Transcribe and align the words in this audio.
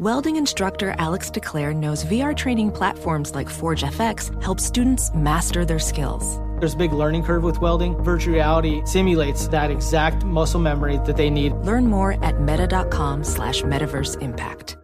Welding 0.00 0.34
instructor 0.34 0.96
Alex 0.98 1.30
DeClaire 1.30 1.72
knows 1.72 2.04
VR 2.06 2.36
training 2.36 2.72
platforms 2.72 3.32
like 3.32 3.48
Forge 3.48 3.84
FX 3.84 4.42
help 4.42 4.58
students 4.58 5.14
master 5.14 5.64
their 5.64 5.78
skills. 5.78 6.40
There's 6.58 6.74
a 6.74 6.76
big 6.76 6.92
learning 6.92 7.22
curve 7.22 7.44
with 7.44 7.60
welding. 7.60 7.94
Virtual 8.02 8.34
reality 8.34 8.82
simulates 8.86 9.46
that 9.48 9.70
exact 9.70 10.24
muscle 10.24 10.58
memory 10.58 10.98
that 11.04 11.16
they 11.16 11.30
need. 11.30 11.52
Learn 11.58 11.86
more 11.86 12.16
at 12.24 12.40
meta.com 12.40 13.22
slash 13.22 13.62
metaverse 13.62 14.20
impact. 14.20 14.76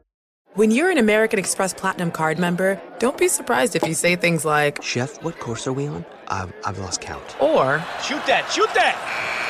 When 0.54 0.70
you're 0.70 0.90
an 0.92 0.98
American 0.98 1.40
Express 1.40 1.74
Platinum 1.74 2.12
card 2.12 2.38
member, 2.38 2.80
don't 3.00 3.18
be 3.18 3.26
surprised 3.26 3.74
if 3.74 3.82
you 3.82 3.94
say 3.94 4.14
things 4.14 4.44
like, 4.44 4.80
Chef, 4.80 5.20
what 5.24 5.40
course 5.40 5.66
are 5.66 5.72
we 5.72 5.88
on? 5.88 6.04
I've, 6.28 6.52
I've 6.64 6.78
lost 6.78 7.00
count. 7.00 7.36
Or, 7.40 7.84
Shoot 8.04 8.24
that, 8.26 8.48
shoot 8.52 8.72
that! 8.74 9.49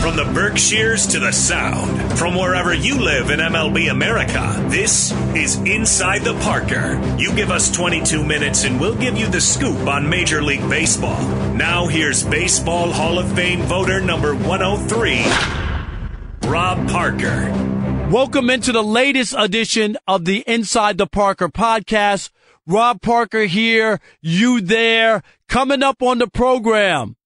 From 0.00 0.16
the 0.16 0.24
Berkshires 0.24 1.06
to 1.08 1.18
the 1.18 1.30
Sound, 1.30 2.18
from 2.18 2.34
wherever 2.34 2.72
you 2.72 2.98
live 2.98 3.28
in 3.28 3.38
MLB 3.38 3.90
America, 3.90 4.56
this 4.70 5.12
is 5.36 5.56
Inside 5.56 6.22
the 6.22 6.32
Parker. 6.40 6.98
You 7.18 7.34
give 7.34 7.50
us 7.50 7.70
22 7.70 8.24
minutes 8.24 8.64
and 8.64 8.80
we'll 8.80 8.94
give 8.94 9.18
you 9.18 9.28
the 9.28 9.42
scoop 9.42 9.86
on 9.86 10.08
Major 10.08 10.42
League 10.42 10.66
Baseball. 10.70 11.22
Now 11.52 11.86
here's 11.86 12.24
Baseball 12.24 12.90
Hall 12.90 13.18
of 13.18 13.30
Fame 13.34 13.60
voter 13.60 14.00
number 14.00 14.34
103, 14.34 16.50
Rob 16.50 16.88
Parker. 16.88 18.08
Welcome 18.10 18.48
into 18.48 18.72
the 18.72 18.82
latest 18.82 19.34
edition 19.36 19.98
of 20.08 20.24
the 20.24 20.42
Inside 20.46 20.96
the 20.96 21.06
Parker 21.06 21.50
podcast. 21.50 22.30
Rob 22.66 23.02
Parker 23.02 23.42
here, 23.42 24.00
you 24.22 24.62
there. 24.62 25.22
Coming 25.46 25.82
up 25.82 26.02
on 26.02 26.18
the 26.18 26.26
program, 26.26 27.16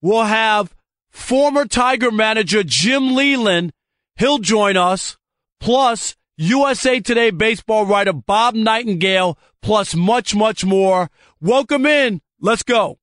we'll 0.00 0.24
have 0.24 0.74
former 1.16 1.64
Tiger 1.64 2.12
manager 2.12 2.62
Jim 2.62 3.14
Leyland. 3.14 3.72
He'll 4.16 4.38
join 4.38 4.76
us. 4.76 5.16
Plus, 5.58 6.14
USA 6.36 7.00
Today 7.00 7.30
baseball 7.30 7.86
writer 7.86 8.12
Bob 8.12 8.54
Nightingale, 8.54 9.38
plus 9.62 9.94
much, 9.94 10.34
much 10.34 10.64
more. 10.64 11.10
Welcome 11.40 11.86
in. 11.86 12.20
Let's 12.40 12.62
go. 12.62 12.98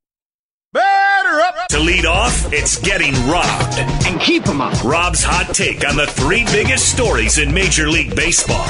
Batter 0.71 1.39
up! 1.41 1.67
To 1.69 1.79
lead 1.79 2.05
off, 2.05 2.51
it's 2.53 2.79
getting 2.79 3.13
robbed. 3.27 3.77
And 4.07 4.19
keep 4.21 4.43
them 4.43 4.61
up. 4.61 4.83
Rob's 4.83 5.23
hot 5.23 5.53
take 5.53 5.87
on 5.87 5.95
the 5.95 6.07
three 6.07 6.45
biggest 6.45 6.91
stories 6.91 7.37
in 7.37 7.53
Major 7.53 7.89
League 7.89 8.15
Baseball. 8.15 8.65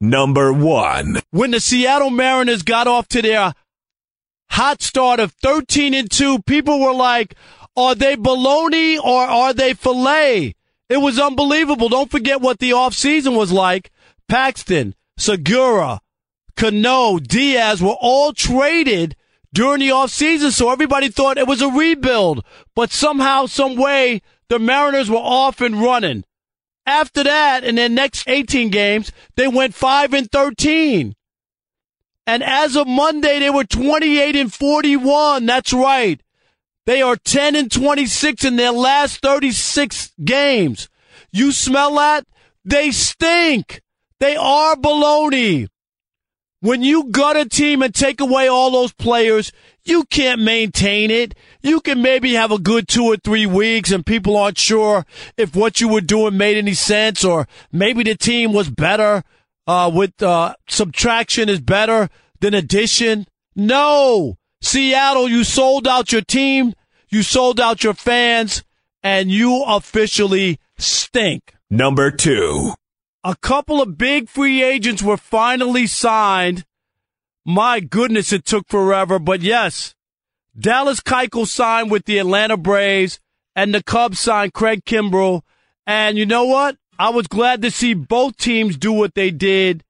Number 0.00 0.52
one. 0.52 1.20
When 1.30 1.52
the 1.52 1.60
Seattle 1.60 2.10
Mariners 2.10 2.62
got 2.62 2.86
off 2.86 3.08
to 3.08 3.22
their 3.22 3.54
hot 4.50 4.82
start 4.82 5.20
of 5.20 5.32
13 5.42 5.94
and 5.94 6.10
2, 6.10 6.42
people 6.42 6.80
were 6.80 6.94
like, 6.94 7.34
are 7.78 7.94
they 7.94 8.16
bologna 8.16 8.98
or 8.98 9.22
are 9.22 9.54
they 9.54 9.72
filet? 9.72 10.56
It 10.88 10.96
was 10.96 11.18
unbelievable. 11.20 11.88
Don't 11.88 12.10
forget 12.10 12.40
what 12.40 12.58
the 12.58 12.70
offseason 12.70 13.36
was 13.36 13.52
like. 13.52 13.92
Paxton, 14.26 14.96
Segura, 15.16 16.00
Cano, 16.56 17.18
Diaz 17.20 17.80
were 17.80 17.96
all 18.00 18.32
traded 18.32 19.14
during 19.54 19.78
the 19.78 19.90
offseason, 19.90 20.50
so 20.50 20.70
everybody 20.70 21.08
thought 21.08 21.38
it 21.38 21.46
was 21.46 21.62
a 21.62 21.68
rebuild. 21.68 22.44
But 22.74 22.90
somehow, 22.90 23.46
some 23.46 23.76
way, 23.76 24.22
the 24.48 24.58
Mariners 24.58 25.08
were 25.08 25.16
off 25.16 25.60
and 25.60 25.80
running. 25.80 26.24
After 26.84 27.22
that, 27.22 27.62
in 27.62 27.76
their 27.76 27.88
next 27.88 28.28
18 28.28 28.70
games, 28.70 29.12
they 29.36 29.46
went 29.46 29.74
5 29.74 30.14
and 30.14 30.30
13. 30.32 31.14
And 32.26 32.42
as 32.42 32.76
of 32.76 32.88
Monday, 32.88 33.38
they 33.38 33.50
were 33.50 33.64
28 33.64 34.34
and 34.34 34.52
41. 34.52 35.46
That's 35.46 35.72
right. 35.72 36.20
They 36.88 37.02
are 37.02 37.16
10 37.16 37.54
and 37.54 37.70
26 37.70 38.46
in 38.46 38.56
their 38.56 38.72
last 38.72 39.20
36 39.20 40.14
games. 40.24 40.88
You 41.30 41.52
smell 41.52 41.96
that? 41.96 42.26
They 42.64 42.92
stink. 42.92 43.82
They 44.20 44.36
are 44.36 44.74
baloney. 44.74 45.68
When 46.60 46.82
you 46.82 47.10
gut 47.10 47.36
a 47.36 47.46
team 47.46 47.82
and 47.82 47.94
take 47.94 48.22
away 48.22 48.48
all 48.48 48.70
those 48.70 48.94
players, 48.94 49.52
you 49.84 50.04
can't 50.04 50.40
maintain 50.40 51.10
it. 51.10 51.34
You 51.60 51.82
can 51.82 52.00
maybe 52.00 52.32
have 52.32 52.52
a 52.52 52.58
good 52.58 52.88
two 52.88 53.04
or 53.04 53.18
three 53.18 53.44
weeks 53.44 53.92
and 53.92 54.06
people 54.06 54.38
aren't 54.38 54.56
sure 54.56 55.04
if 55.36 55.54
what 55.54 55.82
you 55.82 55.88
were 55.88 56.00
doing 56.00 56.38
made 56.38 56.56
any 56.56 56.72
sense 56.72 57.22
or 57.22 57.46
maybe 57.70 58.02
the 58.02 58.14
team 58.14 58.54
was 58.54 58.70
better, 58.70 59.24
uh, 59.66 59.90
with, 59.92 60.22
uh, 60.22 60.54
subtraction 60.70 61.50
is 61.50 61.60
better 61.60 62.08
than 62.40 62.54
addition. 62.54 63.26
No. 63.54 64.38
Seattle, 64.60 65.28
you 65.28 65.44
sold 65.44 65.86
out 65.86 66.10
your 66.10 66.22
team, 66.22 66.74
you 67.10 67.22
sold 67.22 67.60
out 67.60 67.84
your 67.84 67.94
fans, 67.94 68.64
and 69.02 69.30
you 69.30 69.62
officially 69.66 70.58
stink. 70.76 71.54
Number 71.70 72.10
two. 72.10 72.72
A 73.24 73.36
couple 73.36 73.82
of 73.82 73.98
big 73.98 74.28
free 74.28 74.62
agents 74.62 75.02
were 75.02 75.16
finally 75.16 75.86
signed. 75.86 76.64
My 77.44 77.80
goodness, 77.80 78.32
it 78.32 78.44
took 78.44 78.68
forever, 78.68 79.18
but 79.18 79.42
yes, 79.42 79.94
Dallas 80.58 81.00
Keuchel 81.00 81.46
signed 81.46 81.90
with 81.90 82.04
the 82.04 82.18
Atlanta 82.18 82.56
Braves, 82.56 83.20
and 83.54 83.74
the 83.74 83.82
Cubs 83.82 84.20
signed 84.20 84.54
Craig 84.54 84.84
Kimbrel. 84.84 85.42
And 85.86 86.18
you 86.18 86.26
know 86.26 86.44
what? 86.44 86.76
I 86.98 87.10
was 87.10 87.26
glad 87.26 87.62
to 87.62 87.70
see 87.70 87.94
both 87.94 88.36
teams 88.36 88.76
do 88.76 88.92
what 88.92 89.14
they 89.14 89.30
did 89.30 89.84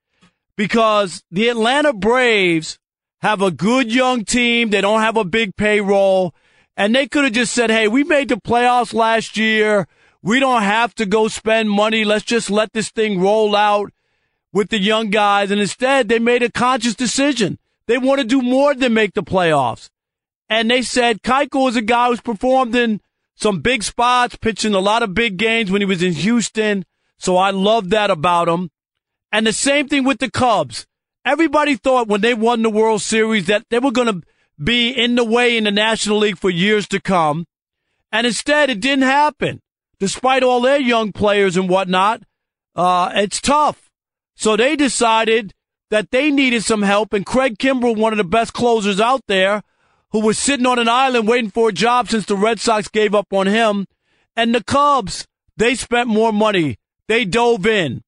because 0.56 1.22
the 1.30 1.48
Atlanta 1.48 1.92
Braves 1.92 2.78
have 3.22 3.40
a 3.40 3.50
good 3.50 3.92
young 3.92 4.24
team. 4.24 4.70
They 4.70 4.80
don't 4.80 5.00
have 5.00 5.16
a 5.16 5.24
big 5.24 5.56
payroll. 5.56 6.34
And 6.78 6.94
they 6.94 7.08
could 7.08 7.24
have 7.24 7.32
just 7.32 7.52
said, 7.52 7.70
hey, 7.70 7.88
we 7.88 8.04
made 8.04 8.28
the 8.28 8.36
playoffs 8.36 8.94
last 8.94 9.36
year. 9.36 9.88
We 10.22 10.38
don't 10.38 10.62
have 10.62 10.94
to 10.94 11.06
go 11.06 11.26
spend 11.26 11.70
money. 11.70 12.04
Let's 12.04 12.24
just 12.24 12.50
let 12.50 12.72
this 12.72 12.88
thing 12.88 13.20
roll 13.20 13.56
out 13.56 13.92
with 14.52 14.68
the 14.68 14.78
young 14.78 15.10
guys. 15.10 15.50
And 15.50 15.60
instead, 15.60 16.08
they 16.08 16.20
made 16.20 16.44
a 16.44 16.52
conscious 16.52 16.94
decision. 16.94 17.58
They 17.86 17.98
want 17.98 18.20
to 18.20 18.26
do 18.26 18.40
more 18.42 18.76
than 18.76 18.94
make 18.94 19.14
the 19.14 19.24
playoffs. 19.24 19.90
And 20.48 20.70
they 20.70 20.82
said 20.82 21.22
Keuchel 21.22 21.68
is 21.68 21.74
a 21.74 21.82
guy 21.82 22.10
who's 22.10 22.20
performed 22.20 22.76
in 22.76 23.00
some 23.34 23.60
big 23.60 23.82
spots, 23.82 24.36
pitching 24.36 24.72
a 24.72 24.78
lot 24.78 25.02
of 25.02 25.14
big 25.14 25.36
games 25.36 25.72
when 25.72 25.82
he 25.82 25.86
was 25.86 26.02
in 26.02 26.12
Houston. 26.12 26.84
So 27.18 27.36
I 27.36 27.50
love 27.50 27.90
that 27.90 28.12
about 28.12 28.48
him. 28.48 28.70
And 29.32 29.48
the 29.48 29.52
same 29.52 29.88
thing 29.88 30.04
with 30.04 30.20
the 30.20 30.30
Cubs. 30.30 30.86
Everybody 31.24 31.74
thought 31.74 32.06
when 32.06 32.20
they 32.20 32.34
won 32.34 32.62
the 32.62 32.70
World 32.70 33.02
Series 33.02 33.46
that 33.46 33.66
they 33.68 33.80
were 33.80 33.90
going 33.90 34.20
to 34.20 34.26
be 34.62 34.90
in 34.90 35.14
the 35.14 35.24
way 35.24 35.56
in 35.56 35.64
the 35.64 35.70
National 35.70 36.18
League 36.18 36.38
for 36.38 36.50
years 36.50 36.88
to 36.88 37.00
come. 37.00 37.46
And 38.10 38.26
instead, 38.26 38.70
it 38.70 38.80
didn't 38.80 39.04
happen. 39.04 39.60
Despite 39.98 40.42
all 40.42 40.60
their 40.60 40.80
young 40.80 41.12
players 41.12 41.56
and 41.56 41.68
whatnot, 41.68 42.22
uh, 42.74 43.10
it's 43.14 43.40
tough. 43.40 43.90
So 44.34 44.56
they 44.56 44.76
decided 44.76 45.54
that 45.90 46.10
they 46.10 46.30
needed 46.30 46.64
some 46.64 46.82
help, 46.82 47.12
and 47.12 47.26
Craig 47.26 47.58
Kimbrel, 47.58 47.96
one 47.96 48.12
of 48.12 48.18
the 48.18 48.24
best 48.24 48.52
closers 48.52 49.00
out 49.00 49.22
there, 49.26 49.62
who 50.10 50.20
was 50.20 50.38
sitting 50.38 50.66
on 50.66 50.78
an 50.78 50.88
island 50.88 51.26
waiting 51.26 51.50
for 51.50 51.68
a 51.68 51.72
job 51.72 52.08
since 52.08 52.26
the 52.26 52.36
Red 52.36 52.60
Sox 52.60 52.88
gave 52.88 53.14
up 53.14 53.32
on 53.32 53.46
him, 53.46 53.86
and 54.36 54.54
the 54.54 54.62
Cubs, 54.62 55.26
they 55.56 55.74
spent 55.74 56.08
more 56.08 56.32
money. 56.32 56.78
They 57.08 57.24
dove 57.24 57.66
in. 57.66 58.02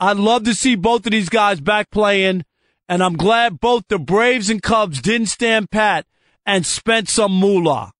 I'd 0.00 0.16
love 0.16 0.44
to 0.44 0.54
see 0.54 0.76
both 0.76 1.06
of 1.06 1.12
these 1.12 1.28
guys 1.28 1.60
back 1.60 1.90
playing, 1.90 2.44
and 2.88 3.02
I'm 3.02 3.16
glad 3.16 3.60
both 3.60 3.84
the 3.88 3.98
Braves 3.98 4.48
and 4.48 4.62
Cubs 4.62 5.02
didn't 5.02 5.26
stand 5.26 5.70
pat 5.70 6.06
and 6.46 6.64
spent 6.64 7.08
some 7.08 7.32
moolah. 7.32 7.92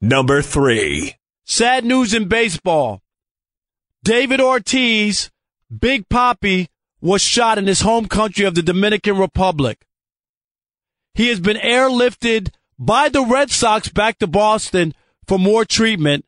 Number 0.00 0.42
three. 0.42 1.14
Sad 1.44 1.84
news 1.84 2.12
in 2.12 2.28
baseball. 2.28 3.00
David 4.02 4.40
Ortiz, 4.40 5.30
Big 5.76 6.08
Papi, 6.08 6.68
was 7.00 7.22
shot 7.22 7.58
in 7.58 7.66
his 7.66 7.80
home 7.80 8.06
country 8.06 8.44
of 8.44 8.54
the 8.54 8.62
Dominican 8.62 9.16
Republic. 9.16 9.86
He 11.14 11.28
has 11.28 11.40
been 11.40 11.56
airlifted 11.56 12.50
by 12.78 13.08
the 13.08 13.22
Red 13.24 13.50
Sox 13.50 13.88
back 13.88 14.18
to 14.18 14.26
Boston 14.26 14.94
for 15.26 15.38
more 15.38 15.64
treatment. 15.64 16.24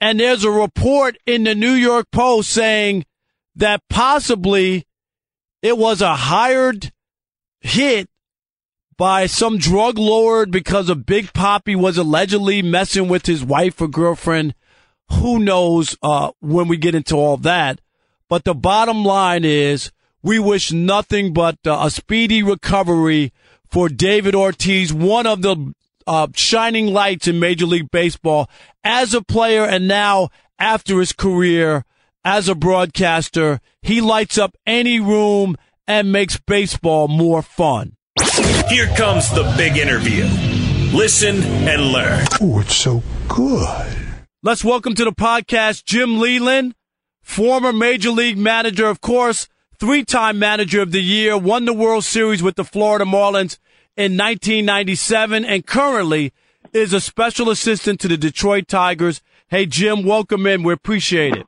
And 0.00 0.18
there's 0.18 0.44
a 0.44 0.50
report 0.50 1.16
in 1.26 1.44
the 1.44 1.54
New 1.54 1.72
York 1.72 2.06
Post 2.10 2.50
saying 2.50 3.04
that 3.54 3.82
possibly 3.88 4.86
it 5.62 5.78
was 5.78 6.00
a 6.00 6.16
hired 6.16 6.92
hit 7.62 8.08
by 8.96 9.26
some 9.26 9.56
drug 9.56 9.98
lord 9.98 10.50
because 10.50 10.88
a 10.88 10.94
Big 10.94 11.32
Papi 11.32 11.74
was 11.74 11.96
allegedly 11.96 12.62
messing 12.62 13.08
with 13.08 13.26
his 13.26 13.44
wife 13.44 13.80
or 13.80 13.88
girlfriend. 13.88 14.54
Who 15.12 15.38
knows 15.38 15.96
uh, 16.02 16.32
when 16.40 16.68
we 16.68 16.76
get 16.76 16.94
into 16.94 17.16
all 17.16 17.36
that? 17.38 17.80
But 18.28 18.44
the 18.44 18.54
bottom 18.54 19.04
line 19.04 19.44
is 19.44 19.92
we 20.22 20.38
wish 20.38 20.72
nothing 20.72 21.32
but 21.32 21.58
uh, 21.66 21.80
a 21.82 21.90
speedy 21.90 22.42
recovery 22.42 23.32
for 23.68 23.88
David 23.88 24.34
Ortiz, 24.34 24.92
one 24.92 25.26
of 25.26 25.42
the 25.42 25.74
uh, 26.06 26.28
shining 26.34 26.88
lights 26.88 27.26
in 27.26 27.40
Major 27.40 27.66
League 27.66 27.90
Baseball 27.90 28.48
as 28.84 29.14
a 29.14 29.22
player 29.22 29.64
and 29.64 29.88
now 29.88 30.28
after 30.58 31.00
his 31.00 31.12
career 31.12 31.84
as 32.24 32.48
a 32.48 32.54
broadcaster. 32.54 33.60
He 33.80 34.00
lights 34.00 34.38
up 34.38 34.56
any 34.66 35.00
room 35.00 35.56
and 35.86 36.12
makes 36.12 36.38
baseball 36.38 37.08
more 37.08 37.42
fun. 37.42 37.96
Here 38.68 38.88
comes 38.96 39.30
the 39.30 39.52
big 39.56 39.76
interview. 39.76 40.24
Listen 40.96 41.42
and 41.68 41.92
learn. 41.92 42.24
Oh, 42.40 42.60
it's 42.60 42.76
so 42.76 43.02
good. 43.28 43.86
Let's 44.42 44.64
welcome 44.64 44.94
to 44.94 45.04
the 45.04 45.12
podcast 45.12 45.84
Jim 45.84 46.18
Leyland, 46.18 46.74
former 47.22 47.72
Major 47.72 48.10
League 48.10 48.38
manager, 48.38 48.86
of 48.86 49.00
course, 49.00 49.48
three 49.78 50.04
time 50.04 50.38
manager 50.38 50.82
of 50.82 50.92
the 50.92 51.02
year, 51.02 51.36
won 51.38 51.64
the 51.64 51.72
World 51.72 52.04
Series 52.04 52.42
with 52.42 52.56
the 52.56 52.64
Florida 52.64 53.04
Marlins 53.04 53.58
in 53.96 54.16
1997, 54.16 55.44
and 55.44 55.66
currently 55.66 56.32
is 56.72 56.92
a 56.92 57.00
special 57.00 57.50
assistant 57.50 58.00
to 58.00 58.08
the 58.08 58.16
Detroit 58.16 58.68
Tigers. 58.68 59.20
Hey, 59.48 59.66
Jim, 59.66 60.04
welcome 60.04 60.46
in. 60.46 60.62
We 60.62 60.72
appreciate 60.72 61.36
it. 61.36 61.46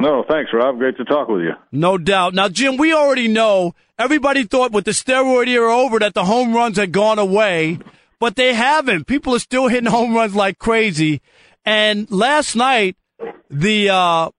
No, 0.00 0.24
thanks, 0.26 0.50
Rob. 0.54 0.78
Great 0.78 0.96
to 0.96 1.04
talk 1.04 1.28
with 1.28 1.42
you. 1.42 1.52
No 1.72 1.98
doubt. 1.98 2.32
Now, 2.32 2.48
Jim, 2.48 2.78
we 2.78 2.94
already 2.94 3.28
know 3.28 3.74
everybody 3.98 4.44
thought 4.44 4.72
with 4.72 4.86
the 4.86 4.92
steroid 4.92 5.46
era 5.46 5.76
over 5.76 5.98
that 5.98 6.14
the 6.14 6.24
home 6.24 6.54
runs 6.54 6.78
had 6.78 6.90
gone 6.90 7.18
away, 7.18 7.78
but 8.18 8.34
they 8.34 8.54
haven't. 8.54 9.06
People 9.06 9.34
are 9.34 9.40
still 9.40 9.68
hitting 9.68 9.90
home 9.90 10.14
runs 10.14 10.34
like 10.34 10.58
crazy. 10.58 11.20
And 11.66 12.10
last 12.10 12.56
night, 12.56 12.96
the 13.50 13.90
uh, 13.90 14.30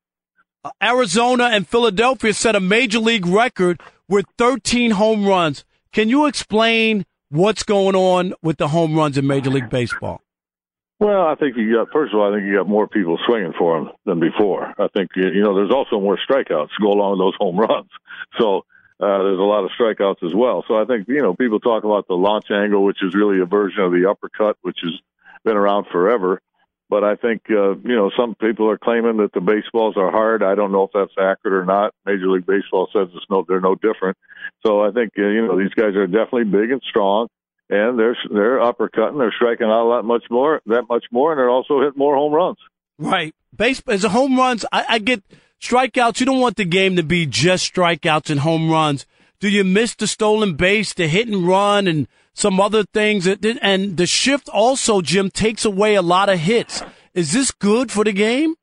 Arizona 0.81 1.45
and 1.45 1.67
Philadelphia 1.67 2.33
set 2.33 2.55
a 2.55 2.59
major 2.59 2.99
league 2.99 3.27
record 3.27 3.79
with 4.07 4.25
13 4.39 4.91
home 4.91 5.27
runs. 5.27 5.63
Can 5.93 6.09
you 6.09 6.25
explain 6.25 7.05
what's 7.29 7.61
going 7.61 7.95
on 7.95 8.33
with 8.41 8.57
the 8.57 8.69
home 8.69 8.95
runs 8.95 9.15
in 9.15 9.27
Major 9.27 9.51
League 9.51 9.69
Baseball? 9.69 10.21
Well, 11.01 11.25
I 11.25 11.33
think 11.33 11.57
you 11.57 11.74
got 11.74 11.92
first 11.92 12.13
of 12.13 12.19
all, 12.19 12.31
I 12.31 12.38
think 12.38 12.48
you 12.48 12.57
got 12.57 12.69
more 12.69 12.88
people 12.88 13.18
swinging 13.25 13.53
for 13.57 13.80
them 13.80 13.89
than 14.06 14.19
before. 14.19 14.71
I 14.77 14.88
think 14.95 15.09
you 15.15 15.42
know 15.42 15.56
there's 15.56 15.74
also 15.74 16.00
more 16.00 16.15
strikeouts 16.15 16.69
go 16.80 16.92
along 16.92 17.13
with 17.13 17.19
those 17.19 17.38
home 17.39 17.57
runs. 17.59 17.89
So 18.39 18.59
uh, 19.00 19.24
there's 19.24 19.39
a 19.39 19.42
lot 19.42 19.65
of 19.65 19.71
strikeouts 19.71 20.24
as 20.24 20.33
well. 20.33 20.63
So 20.68 20.75
I 20.75 20.86
think 20.86 21.07
you 21.07 21.24
know 21.24 21.33
people 21.33 21.59
talk 21.59 21.83
about 21.83 22.07
the 22.07 22.13
launch 22.13 22.51
angle, 22.51 22.83
which 22.83 23.01
is 23.01 23.15
really 23.15 23.42
a 23.42 23.45
version 23.45 23.81
of 23.81 23.92
the 23.92 24.07
uppercut, 24.07 24.57
which 24.62 24.77
has 24.83 24.94
been 25.44 25.57
around 25.57 25.88
forever. 25.92 26.39
But 26.88 27.03
I 27.03 27.15
think 27.15 27.42
uh, 27.50 27.77
you 27.77 27.95
know 27.95 28.12
some 28.15 28.36
people 28.36 28.69
are 28.69 28.77
claiming 28.77 29.18
that 29.18 29.33
the 29.33 29.42
baseballs 29.42 29.98
are 29.98 30.12
hard. 30.12 30.44
I 30.44 30.53
don't 30.53 30.71
know 30.71 30.83
if 30.83 30.92
that's 30.94 31.15
accurate 31.19 31.63
or 31.63 31.65
not. 31.65 31.95
Major 32.06 32.30
League 32.30 32.45
Baseball 32.45 32.89
says 32.94 33.07
it's 33.15 33.25
no, 33.27 33.44
they're 33.48 33.59
no 33.59 33.74
different. 33.74 34.18
So 34.63 34.81
I 34.81 34.92
think 34.92 35.13
uh, 35.18 35.24
you 35.24 35.48
know 35.48 35.57
these 35.57 35.74
guys 35.74 35.95
are 35.95 36.06
definitely 36.06 36.44
big 36.44 36.69
and 36.69 36.81
strong 36.88 37.27
and 37.71 37.97
they're 37.97 38.18
they're 38.29 38.59
uppercutting, 38.59 39.18
they're 39.18 39.33
striking 39.35 39.68
out 39.68 39.83
a 39.83 39.89
lot 39.89 40.06
much 40.06 40.25
more, 40.29 40.62
that 40.65 40.83
much 40.89 41.06
more, 41.12 41.31
and 41.31 41.39
they're 41.39 41.50
also 41.50 41.79
hitting 41.79 41.97
more 41.97 42.15
home 42.15 42.33
runs. 42.33 42.57
Right, 43.00 43.33
base 43.56 43.81
as 43.88 44.03
a 44.03 44.09
home 44.09 44.38
runs. 44.38 44.65
I, 44.71 44.85
I 44.88 45.00
get 45.00 45.23
strikeouts. 45.62 46.19
You 46.19 46.25
don't 46.25 46.41
want 46.41 46.57
the 46.57 46.65
game 46.65 46.97
to 46.97 47.03
be 47.03 47.25
just 47.25 47.73
strikeouts 47.73 48.29
and 48.29 48.41
home 48.41 48.69
runs. 48.69 49.06
Do 49.39 49.50
you 49.50 49.63
miss 49.63 49.95
the 49.95 50.06
stolen 50.06 50.56
base, 50.56 50.94
the 50.94 51.07
hit 51.07 51.27
and 51.27 51.47
run, 51.47 51.88
and 51.88 52.07
some 52.33 52.59
other 52.59 52.83
things? 52.83 53.25
And 53.25 53.97
the 53.97 54.06
shift 54.06 54.50
also, 54.50 55.01
Jim, 55.01 55.31
takes 55.31 55.65
away 55.65 55.95
a 55.95 56.01
lot 56.01 56.29
of 56.29 56.39
hits. 56.39 56.83
Is 57.13 57.31
this 57.31 57.51
good 57.51 57.91
for 57.91 58.03
the 58.03 58.12
game? 58.12 58.56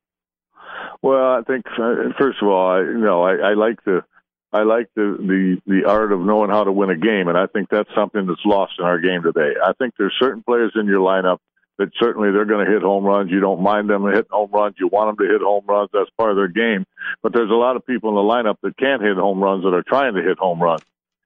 Well, 1.03 1.35
I 1.35 1.43
think 1.47 1.67
uh, 1.79 2.13
first 2.19 2.39
of 2.43 2.49
all, 2.49 2.71
I, 2.71 2.81
you 2.81 2.99
know, 2.99 3.23
I, 3.23 3.51
I 3.51 3.55
like 3.55 3.83
the 3.85 4.05
I 4.53 4.63
like 4.63 4.89
the, 4.95 5.17
the 5.19 5.61
the 5.67 5.89
art 5.89 6.11
of 6.11 6.21
knowing 6.21 6.51
how 6.51 6.65
to 6.65 6.73
win 6.73 6.91
a 6.91 6.97
game, 6.97 7.29
and 7.29 7.37
I 7.37 7.47
think 7.47 7.69
that's 7.69 7.91
something 7.95 8.27
that's 8.27 8.45
lost 8.47 8.73
in 8.79 8.85
our 8.85 8.99
game 8.99 9.23
today. 9.23 9.55
I 9.63 9.73
think 9.75 9.95
there's 9.99 10.15
certain 10.19 10.43
players 10.43 10.73
in 10.75 10.87
your 10.87 11.01
lineup 11.01 11.39
that 11.77 11.91
certainly 12.01 12.33
they're 12.33 12.47
going 12.47 12.65
to 12.65 12.73
hit 12.73 12.83
home 12.83 13.05
runs. 13.05 13.31
You 13.31 13.41
don't 13.41 13.63
mind 13.63 13.91
them 13.91 14.05
hitting 14.07 14.25
home 14.31 14.51
runs. 14.51 14.77
You 14.79 14.89
want 14.89 15.17
them 15.17 15.27
to 15.27 15.33
hit 15.33 15.43
home 15.43 15.65
runs. 15.67 15.91
That's 15.93 16.11
part 16.17 16.31
of 16.31 16.37
their 16.37 16.49
game. 16.49 16.87
But 17.23 17.33
there's 17.33 17.51
a 17.51 17.55
lot 17.55 17.77
of 17.77 17.87
people 17.87 18.09
in 18.11 18.17
the 18.17 18.23
lineup 18.23 18.57
that 18.63 18.77
can't 18.79 19.03
hit 19.03 19.17
home 19.17 19.41
runs 19.41 19.65
that 19.65 19.75
are 19.75 19.85
trying 19.87 20.15
to 20.15 20.23
hit 20.23 20.39
home 20.39 20.63
runs, 20.63 20.83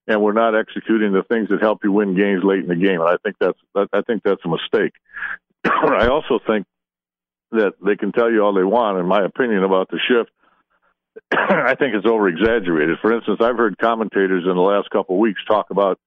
and 0.08 0.20
we're 0.20 0.32
not 0.32 0.56
executing 0.58 1.12
the 1.12 1.22
things 1.22 1.48
that 1.50 1.62
help 1.62 1.84
you 1.84 1.92
win 1.92 2.16
games 2.16 2.42
late 2.42 2.60
in 2.60 2.68
the 2.68 2.74
game. 2.74 3.00
And 3.00 3.08
I 3.08 3.16
think 3.22 3.36
that's 3.38 3.58
I 3.92 4.02
think 4.02 4.22
that's 4.24 4.44
a 4.44 4.48
mistake. 4.48 4.92
I 5.64 6.08
also 6.08 6.40
think 6.44 6.66
that 7.52 7.74
they 7.84 7.94
can 7.94 8.10
tell 8.10 8.32
you 8.32 8.42
all 8.42 8.52
they 8.52 8.64
want, 8.64 8.98
in 8.98 9.06
my 9.06 9.24
opinion, 9.24 9.62
about 9.62 9.90
the 9.90 10.00
shift 10.08 10.30
I 11.32 11.74
think 11.74 11.94
it's 11.94 12.06
over 12.06 12.28
exaggerated. 12.28 12.98
For 13.00 13.12
instance, 13.12 13.38
I've 13.40 13.56
heard 13.56 13.78
commentators 13.78 14.44
in 14.44 14.54
the 14.54 14.62
last 14.62 14.90
couple 14.90 15.16
of 15.16 15.20
weeks 15.20 15.40
talk 15.46 15.70
about 15.70 15.98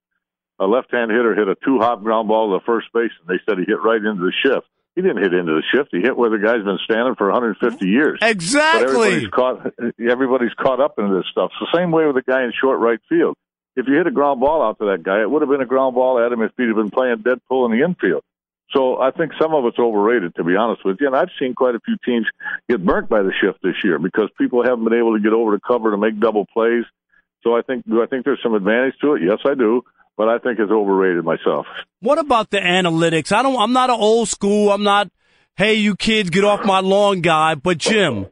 a 0.59 0.65
left-hand 0.65 1.11
hitter 1.11 1.35
hit 1.35 1.47
a 1.47 1.55
two-hop 1.65 2.03
ground 2.03 2.27
ball 2.27 2.51
to 2.51 2.59
the 2.59 2.65
first 2.65 2.87
base, 2.93 3.11
and 3.19 3.27
they 3.27 3.41
said 3.45 3.59
he 3.59 3.65
hit 3.67 3.81
right 3.83 3.97
into 3.97 4.23
the 4.23 4.33
shift. 4.43 4.67
He 4.95 5.01
didn't 5.01 5.21
hit 5.21 5.33
into 5.33 5.51
the 5.51 5.63
shift. 5.73 5.89
He 5.91 5.99
hit 5.99 6.15
where 6.15 6.29
the 6.29 6.39
guy's 6.39 6.63
been 6.63 6.79
standing 6.85 7.15
for 7.15 7.27
150 7.27 7.75
mm-hmm. 7.75 7.93
years. 7.93 8.19
Exactly. 8.21 8.85
But 8.85 8.89
everybody's 8.89 9.27
caught. 9.27 9.73
Everybody's 10.09 10.53
caught 10.53 10.79
up 10.79 10.97
in 10.97 11.13
this 11.13 11.25
stuff. 11.29 11.51
It's 11.51 11.71
the 11.71 11.77
same 11.77 11.91
way 11.91 12.05
with 12.05 12.15
the 12.15 12.23
guy 12.23 12.43
in 12.43 12.53
short 12.59 12.79
right 12.79 12.99
field. 13.09 13.35
If 13.75 13.87
you 13.89 13.95
hit 13.95 14.07
a 14.07 14.11
ground 14.11 14.39
ball 14.39 14.63
out 14.63 14.79
to 14.79 14.85
that 14.85 15.03
guy, 15.03 15.21
it 15.21 15.29
would 15.29 15.41
have 15.41 15.49
been 15.49 15.59
a 15.59 15.65
ground 15.65 15.95
ball 15.95 16.17
at 16.23 16.31
him 16.31 16.41
if 16.41 16.51
he'd 16.55 16.67
have 16.67 16.77
been 16.77 16.91
playing 16.91 17.17
dead 17.17 17.39
pull 17.49 17.65
in 17.65 17.77
the 17.77 17.83
infield. 17.83 18.23
So 18.71 18.99
I 18.99 19.11
think 19.11 19.31
some 19.39 19.53
of 19.53 19.65
it's 19.65 19.79
overrated, 19.79 20.35
to 20.35 20.43
be 20.43 20.55
honest 20.55 20.83
with 20.83 20.97
you. 20.99 21.07
And 21.07 21.15
I've 21.15 21.29
seen 21.39 21.53
quite 21.53 21.75
a 21.75 21.79
few 21.79 21.95
teams 22.03 22.25
get 22.69 22.83
burnt 22.83 23.09
by 23.09 23.21
the 23.21 23.31
shift 23.41 23.59
this 23.61 23.75
year 23.83 23.99
because 23.99 24.29
people 24.37 24.63
haven't 24.63 24.83
been 24.83 24.97
able 24.97 25.15
to 25.15 25.21
get 25.21 25.33
over 25.33 25.55
to 25.55 25.61
cover 25.65 25.91
to 25.91 25.97
make 25.97 26.19
double 26.19 26.45
plays. 26.45 26.83
So 27.43 27.55
I 27.55 27.61
think 27.61 27.85
do 27.85 28.01
I 28.01 28.07
think 28.07 28.25
there's 28.25 28.41
some 28.41 28.55
advantage 28.55 28.95
to 29.01 29.13
it? 29.13 29.21
Yes, 29.23 29.37
I 29.45 29.53
do. 29.53 29.83
But 30.17 30.29
I 30.29 30.39
think 30.39 30.59
it's 30.59 30.71
overrated 30.71 31.25
myself. 31.25 31.65
What 31.99 32.17
about 32.17 32.49
the 32.49 32.57
analytics? 32.57 33.31
I 33.31 33.43
don't. 33.43 33.57
I'm 33.57 33.73
not 33.73 33.89
an 33.89 33.97
old 33.99 34.29
school. 34.29 34.71
I'm 34.71 34.83
not. 34.83 35.11
Hey, 35.57 35.75
you 35.75 35.95
kids, 35.95 36.29
get 36.29 36.43
off 36.43 36.65
my 36.65 36.79
lawn, 36.79 37.21
guy. 37.21 37.55
But 37.55 37.77
Jim, 37.77 38.27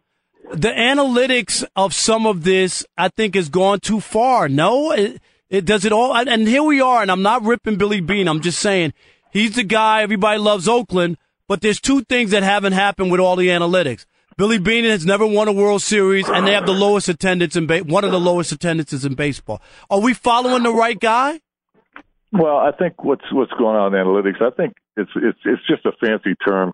the 0.51 0.69
analytics 0.69 1.63
of 1.75 1.93
some 1.93 2.25
of 2.25 2.43
this, 2.43 2.85
I 2.97 3.09
think, 3.09 3.35
has 3.35 3.49
gone 3.49 3.79
too 3.81 3.99
far. 3.99 4.49
No, 4.49 4.91
it, 4.91 5.21
it 5.49 5.65
does 5.65 5.85
it 5.85 5.91
all. 5.91 6.15
And 6.15 6.47
here 6.47 6.63
we 6.63 6.81
are. 6.81 7.01
And 7.01 7.11
I'm 7.11 7.21
not 7.21 7.43
ripping 7.43 7.77
Billy 7.77 8.01
Beane. 8.01 8.27
I'm 8.27 8.41
just 8.41 8.59
saying 8.59 8.93
He's 9.33 9.55
the 9.55 9.63
guy. 9.63 10.03
Everybody 10.03 10.39
loves 10.39 10.67
Oakland. 10.67 11.17
But 11.47 11.61
there's 11.61 11.81
two 11.81 12.03
things 12.03 12.31
that 12.31 12.43
haven't 12.43 12.73
happened 12.73 13.11
with 13.11 13.19
all 13.19 13.35
the 13.35 13.49
analytics. 13.49 14.05
Billy 14.37 14.57
Beane 14.57 14.85
has 14.85 15.05
never 15.05 15.27
won 15.27 15.47
a 15.47 15.51
World 15.51 15.81
Series, 15.81 16.27
and 16.27 16.47
they 16.47 16.53
have 16.53 16.65
the 16.65 16.73
lowest 16.73 17.09
attendance 17.09 17.55
in 17.55 17.67
ba- 17.67 17.83
one 17.83 18.03
of 18.03 18.11
the 18.11 18.19
lowest 18.19 18.51
attendances 18.51 19.05
in 19.05 19.13
baseball. 19.13 19.61
Are 19.89 19.99
we 19.99 20.13
following 20.13 20.63
the 20.63 20.73
right 20.73 20.99
guy? 20.99 21.41
Well, 22.31 22.57
I 22.57 22.71
think 22.71 23.03
what's 23.03 23.25
what's 23.31 23.51
going 23.51 23.75
on 23.75 23.93
in 23.93 24.03
analytics. 24.03 24.41
I 24.41 24.49
think 24.55 24.73
it's 24.97 25.11
it's 25.15 25.37
it's 25.45 25.61
just 25.67 25.85
a 25.85 25.91
fancy 26.03 26.33
term 26.47 26.71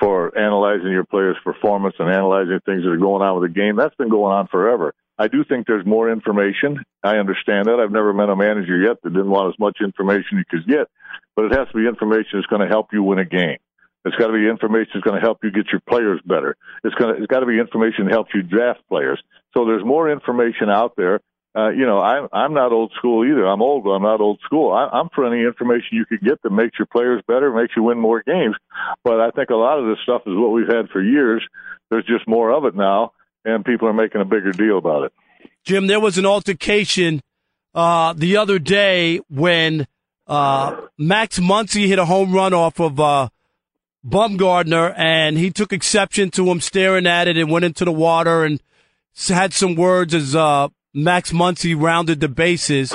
for 0.00 0.38
analyzing 0.38 0.90
your 0.90 1.04
players' 1.04 1.36
performance 1.44 1.96
and 1.98 2.08
analyzing 2.08 2.60
things 2.64 2.82
that 2.84 2.90
are 2.90 2.96
going 2.96 3.22
on 3.22 3.40
with 3.40 3.50
the 3.50 3.54
game. 3.54 3.76
That's 3.76 3.94
been 3.96 4.08
going 4.08 4.32
on 4.32 4.46
forever. 4.46 4.94
I 5.18 5.28
do 5.28 5.44
think 5.44 5.66
there's 5.66 5.86
more 5.86 6.10
information. 6.10 6.84
I 7.02 7.16
understand 7.16 7.66
that. 7.66 7.80
I've 7.80 7.92
never 7.92 8.12
met 8.12 8.28
a 8.28 8.36
manager 8.36 8.78
yet 8.78 9.00
that 9.02 9.10
didn't 9.10 9.30
want 9.30 9.54
as 9.54 9.58
much 9.58 9.78
information 9.80 10.38
as 10.38 10.44
you 10.50 10.58
could 10.58 10.68
get, 10.68 10.88
but 11.34 11.46
it 11.46 11.52
has 11.52 11.68
to 11.68 11.74
be 11.74 11.86
information 11.86 12.30
that's 12.34 12.46
going 12.46 12.62
to 12.62 12.68
help 12.68 12.92
you 12.92 13.02
win 13.02 13.18
a 13.18 13.24
game. 13.24 13.58
It's 14.04 14.16
got 14.16 14.28
to 14.28 14.34
be 14.34 14.48
information 14.48 14.92
that's 14.94 15.04
going 15.04 15.20
to 15.20 15.26
help 15.26 15.38
you 15.42 15.50
get 15.50 15.66
your 15.72 15.80
players 15.88 16.20
better. 16.24 16.56
It's 16.84 16.94
going 16.94 17.14
to, 17.14 17.22
it's 17.22 17.30
got 17.30 17.40
to 17.40 17.46
be 17.46 17.58
information 17.58 18.04
that 18.04 18.12
helps 18.12 18.30
you 18.34 18.42
draft 18.42 18.80
players. 18.88 19.20
So 19.56 19.64
there's 19.64 19.84
more 19.84 20.10
information 20.10 20.68
out 20.70 20.94
there. 20.96 21.20
Uh, 21.56 21.70
you 21.70 21.86
know, 21.86 22.00
I'm 22.00 22.28
I'm 22.32 22.52
not 22.52 22.72
old 22.72 22.92
school 22.98 23.24
either. 23.24 23.46
I'm 23.46 23.62
old, 23.62 23.84
but 23.84 23.90
I'm 23.90 24.02
not 24.02 24.20
old 24.20 24.40
school. 24.44 24.72
I, 24.72 24.88
I'm 24.92 25.08
for 25.14 25.24
any 25.24 25.42
information 25.42 25.88
you 25.92 26.04
could 26.04 26.20
get 26.20 26.42
that 26.42 26.50
makes 26.50 26.78
your 26.78 26.84
players 26.84 27.22
better, 27.26 27.50
makes 27.50 27.72
you 27.74 27.82
win 27.82 27.98
more 27.98 28.22
games. 28.22 28.56
But 29.02 29.20
I 29.20 29.30
think 29.30 29.48
a 29.48 29.54
lot 29.54 29.78
of 29.78 29.86
this 29.86 29.96
stuff 30.02 30.22
is 30.26 30.36
what 30.36 30.52
we've 30.52 30.68
had 30.68 30.90
for 30.90 31.02
years. 31.02 31.42
There's 31.90 32.04
just 32.04 32.28
more 32.28 32.52
of 32.52 32.66
it 32.66 32.74
now, 32.76 33.12
and 33.46 33.64
people 33.64 33.88
are 33.88 33.94
making 33.94 34.20
a 34.20 34.24
bigger 34.24 34.52
deal 34.52 34.76
about 34.76 35.04
it. 35.04 35.12
Jim, 35.64 35.86
there 35.86 36.00
was 36.00 36.18
an 36.18 36.26
altercation 36.26 37.22
uh, 37.74 38.12
the 38.12 38.36
other 38.36 38.58
day 38.58 39.20
when 39.30 39.86
uh, 40.26 40.76
Max 40.98 41.38
Muncy 41.38 41.86
hit 41.86 41.98
a 41.98 42.04
home 42.04 42.34
run 42.34 42.52
off 42.52 42.80
of 42.80 42.98
uh, 42.98 43.28
Bumgarner, 44.04 44.92
and 44.96 45.38
he 45.38 45.50
took 45.50 45.72
exception 45.72 46.30
to 46.32 46.50
him 46.50 46.60
staring 46.60 47.06
at 47.06 47.28
it 47.28 47.36
and 47.36 47.50
went 47.50 47.64
into 47.64 47.84
the 47.84 47.92
water 47.92 48.44
and 48.44 48.60
had 49.28 49.54
some 49.54 49.76
words 49.76 50.12
as 50.12 50.34
uh, 50.34 50.68
Max 50.92 51.32
Muncy 51.32 51.80
rounded 51.80 52.20
the 52.20 52.28
bases. 52.28 52.94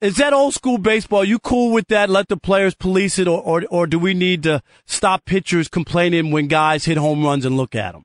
Is 0.00 0.16
that 0.16 0.32
old 0.32 0.54
school 0.54 0.78
baseball? 0.78 1.24
You 1.24 1.38
cool 1.38 1.72
with 1.72 1.86
that? 1.88 2.10
Let 2.10 2.26
the 2.26 2.36
players 2.36 2.74
police 2.74 3.20
it, 3.20 3.28
or, 3.28 3.40
or, 3.40 3.62
or 3.70 3.86
do 3.86 4.00
we 4.00 4.14
need 4.14 4.42
to 4.42 4.60
stop 4.84 5.24
pitchers 5.24 5.68
complaining 5.68 6.32
when 6.32 6.48
guys 6.48 6.86
hit 6.86 6.96
home 6.96 7.24
runs 7.24 7.44
and 7.44 7.56
look 7.56 7.76
at 7.76 7.92
them? 7.92 8.02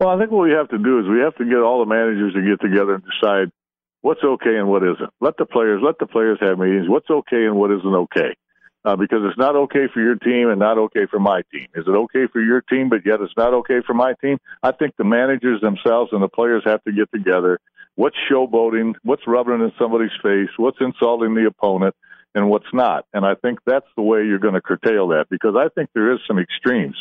Well, 0.00 0.08
I 0.08 0.18
think 0.18 0.30
what 0.30 0.48
we 0.48 0.52
have 0.52 0.70
to 0.70 0.78
do 0.78 0.98
is 0.98 1.06
we 1.06 1.20
have 1.20 1.36
to 1.36 1.44
get 1.44 1.58
all 1.60 1.80
the 1.80 1.86
managers 1.86 2.32
to 2.32 2.40
get 2.40 2.58
together 2.62 2.94
and 2.94 3.04
decide 3.04 3.52
what's 4.00 4.24
okay 4.24 4.56
and 4.56 4.66
what 4.66 4.82
isn't. 4.82 5.10
Let 5.20 5.36
the 5.36 5.44
players 5.44 5.82
let 5.84 5.98
the 5.98 6.06
players 6.06 6.38
have 6.40 6.58
meetings. 6.58 6.88
What's 6.88 7.10
okay 7.10 7.44
and 7.44 7.56
what 7.56 7.70
isn't 7.70 7.94
okay. 8.08 8.34
Uh, 8.82 8.96
because 8.96 9.18
it's 9.28 9.36
not 9.36 9.56
okay 9.56 9.88
for 9.92 10.00
your 10.00 10.14
team 10.14 10.48
and 10.48 10.58
not 10.58 10.78
okay 10.78 11.04
for 11.04 11.20
my 11.20 11.42
team. 11.52 11.66
Is 11.74 11.84
it 11.86 11.90
okay 11.90 12.26
for 12.32 12.40
your 12.40 12.62
team, 12.62 12.88
but 12.88 13.04
yet 13.04 13.20
it's 13.20 13.36
not 13.36 13.52
okay 13.52 13.82
for 13.86 13.92
my 13.92 14.14
team? 14.22 14.38
I 14.62 14.72
think 14.72 14.96
the 14.96 15.04
managers 15.04 15.60
themselves 15.60 16.12
and 16.14 16.22
the 16.22 16.28
players 16.28 16.62
have 16.64 16.82
to 16.84 16.92
get 16.92 17.12
together. 17.12 17.60
What's 17.96 18.16
showboating? 18.32 18.94
What's 19.02 19.26
rubbing 19.26 19.60
in 19.60 19.70
somebody's 19.78 20.16
face? 20.22 20.48
What's 20.56 20.78
insulting 20.80 21.34
the 21.34 21.44
opponent? 21.44 21.94
And 22.34 22.48
what's 22.48 22.72
not? 22.72 23.04
And 23.12 23.26
I 23.26 23.34
think 23.34 23.58
that's 23.66 23.88
the 23.96 24.02
way 24.02 24.24
you're 24.24 24.38
going 24.38 24.54
to 24.54 24.62
curtail 24.62 25.08
that 25.08 25.26
because 25.28 25.56
I 25.58 25.68
think 25.74 25.90
there 25.92 26.10
is 26.14 26.20
some 26.26 26.38
extremes 26.38 26.96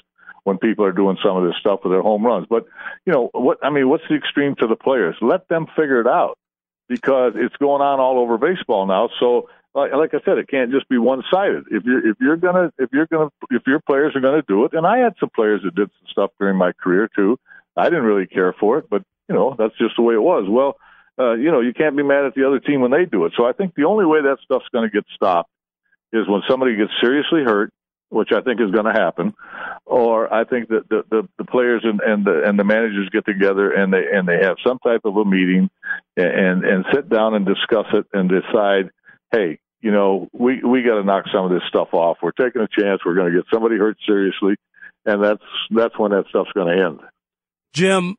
when 0.50 0.58
people 0.58 0.84
are 0.84 0.91
doing 0.91 1.15
some 1.24 1.38
of 1.38 1.44
this 1.44 1.56
stuff 1.60 1.82
with 1.84 1.94
their 1.94 2.01
home 2.01 2.25
runs. 2.25 2.48
But 2.50 2.65
you 3.06 3.13
know 3.13 3.29
what? 3.34 3.60
I 3.63 3.70
mean, 3.70 3.88
what's 3.88 4.03
the 4.10 4.15
extreme 4.15 4.56
to 4.56 4.68
the 4.68 4.75
players? 4.75 5.15
Let 5.22 5.48
them 5.48 5.68
figure 5.77 6.01
it 6.01 6.08
out 6.08 6.38
because 6.88 7.34
it's 7.36 7.56
going 7.58 7.84
on 7.84 8.00
all 8.00 8.18
over 8.18 8.39
baseball 8.39 8.88
now. 8.88 9.10
So, 9.20 9.48
like, 9.75 9.94
like 9.94 10.13
I 10.15 10.20
said, 10.25 10.39
it 10.39 10.50
can't 10.50 10.72
just 10.72 10.89
be 10.89 10.98
one 10.98 11.22
sided. 11.29 11.65
If 11.70 11.84
you're 11.86 12.10
if 12.10 12.18
you're 12.20 12.38
gonna 12.38 12.74
if 12.79 12.89
you're 12.91 13.06
gonna 13.06 13.29
if 13.51 13.62
your 13.68 13.79
players 13.79 14.15
are 14.15 14.22
gonna 14.22 14.41
do 14.48 14.65
it, 14.65 14.74
and 14.74 14.88
I 14.88 14.98
had 14.98 15.13
some 15.20 15.29
players 15.29 15.62
that 15.63 15.75
did 15.75 15.89
some 16.00 16.08
stuff 16.12 16.32
during 16.39 16.58
my 16.58 16.72
career 16.72 17.08
too. 17.15 17.38
I 17.77 17.86
didn't 17.86 18.06
really 18.06 18.25
care 18.25 18.53
for 18.60 18.79
it, 18.79 18.89
but 18.89 19.03
you 19.29 19.36
know 19.36 19.56
that's 19.58 19.77
just 19.77 19.96
the 19.96 20.01
way 20.01 20.15
it 20.15 20.22
was. 20.22 20.48
Well, 20.50 20.77
uh, 21.20 21.34
you 21.34 21.51
know 21.51 21.62
you 21.62 21.74
can't 21.74 21.96
be 21.96 22.03
mad 22.03 22.25
at 22.25 22.34
the 22.34 22.48
other 22.48 22.60
team 22.60 22.82
when 22.82 22.91
they 22.91 23.06
do 23.06 23.25
it. 23.25 23.34
So 23.38 23.46
I 23.46 23.53
think 23.53 23.75
the 23.75 23.86
only 23.86 24.06
way 24.06 24.24
that 24.24 24.39
stuff's 24.44 24.68
going 24.74 24.89
to 24.89 24.94
get 24.94 25.06
stopped 25.13 25.51
is 26.12 26.27
when 26.27 26.41
somebody 26.50 26.75
gets 26.75 26.91
seriously 27.00 27.44
hurt 27.44 27.72
which 28.10 28.30
I 28.32 28.42
think 28.42 28.60
is 28.60 28.72
going 28.72 28.86
to 28.86 29.00
happen, 29.00 29.34
or 29.86 30.32
I 30.34 30.44
think 30.44 30.70
that 30.70 30.89
the, 30.89 31.04
the, 31.10 31.28
the 31.38 31.46
players 31.46 31.82
and, 31.84 32.01
and 32.01 32.25
the 32.25 32.44
and 32.46 32.58
the 32.58 32.63
managers 32.63 33.10
get 33.10 33.25
together 33.25 33.72
and 33.72 33.94
they 33.94 34.04
and 34.12 34.28
they 34.28 34.39
have 34.42 34.58
some 34.66 34.80
type 34.80 35.01
of 35.06 35.16
a 35.16 35.25
meeting 35.25 35.70
and 36.18 36.63
and 36.63 36.86
sit 36.94 37.10
down 37.10 37.36
and 37.36 37.46
discuss 37.46 37.86
it 37.94 38.06
and 38.13 38.30
decide, 38.30 38.89
hey, 39.32 39.60
you 39.82 39.92
know, 39.92 40.28
we 40.34 40.63
we 40.63 40.82
got 40.82 40.96
to 40.96 41.04
knock 41.04 41.25
some 41.34 41.46
of 41.46 41.51
this 41.51 41.63
stuff 41.68 41.89
off. 41.94 42.18
We're 42.22 42.32
taking 42.32 42.62
a 42.62 42.68
chance. 42.68 43.01
We're 43.06 43.16
going 43.16 43.32
to 43.32 43.38
get 43.38 43.46
somebody 43.54 43.78
hurt 43.78 43.98
seriously, 44.06 44.56
and 45.06 45.24
that's 45.24 45.44
that's 45.72 45.98
when 45.98 46.12
that 46.12 46.25
stuff's 46.30 46.51
going 46.54 46.75
to 46.75 46.84
end. 46.84 47.00
Jim, 47.74 48.16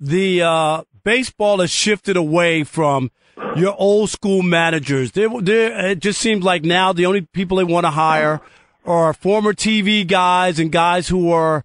the 0.00 0.42
uh, 0.42 0.82
baseball 1.04 1.60
has 1.60 1.70
shifted 1.70 2.16
away 2.16 2.64
from 2.64 3.10
your 3.54 3.74
old 3.78 4.10
school 4.10 4.42
managers. 4.42 5.12
They, 5.12 5.24
it 5.24 6.00
just 6.00 6.20
seems 6.20 6.42
like 6.42 6.64
now 6.64 6.92
the 6.92 7.06
only 7.06 7.20
people 7.20 7.58
they 7.58 7.64
want 7.64 7.84
to 7.84 7.90
hire 7.90 8.40
are 8.86 9.12
former 9.12 9.52
TV 9.52 10.06
guys 10.06 10.58
and 10.58 10.70
guys 10.70 11.08
who 11.08 11.30
are 11.30 11.64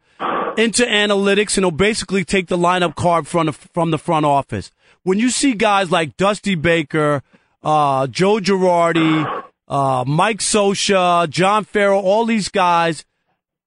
into 0.57 0.83
analytics 0.83 1.57
and 1.57 1.65
will 1.65 1.71
basically 1.71 2.25
take 2.25 2.47
the 2.47 2.57
lineup 2.57 2.95
card 2.95 3.27
from 3.27 3.47
the, 3.47 3.53
from 3.53 3.91
the 3.91 3.97
front 3.97 4.25
office. 4.25 4.71
When 5.03 5.19
you 5.19 5.29
see 5.29 5.53
guys 5.53 5.91
like 5.91 6.17
Dusty 6.17 6.55
Baker, 6.55 7.23
uh, 7.63 8.07
Joe 8.07 8.37
Girardi, 8.39 9.43
uh, 9.67 10.03
Mike 10.05 10.39
Scioscia, 10.39 11.29
John 11.29 11.63
Farrell, 11.63 12.01
all 12.01 12.25
these 12.25 12.49
guys 12.49 13.05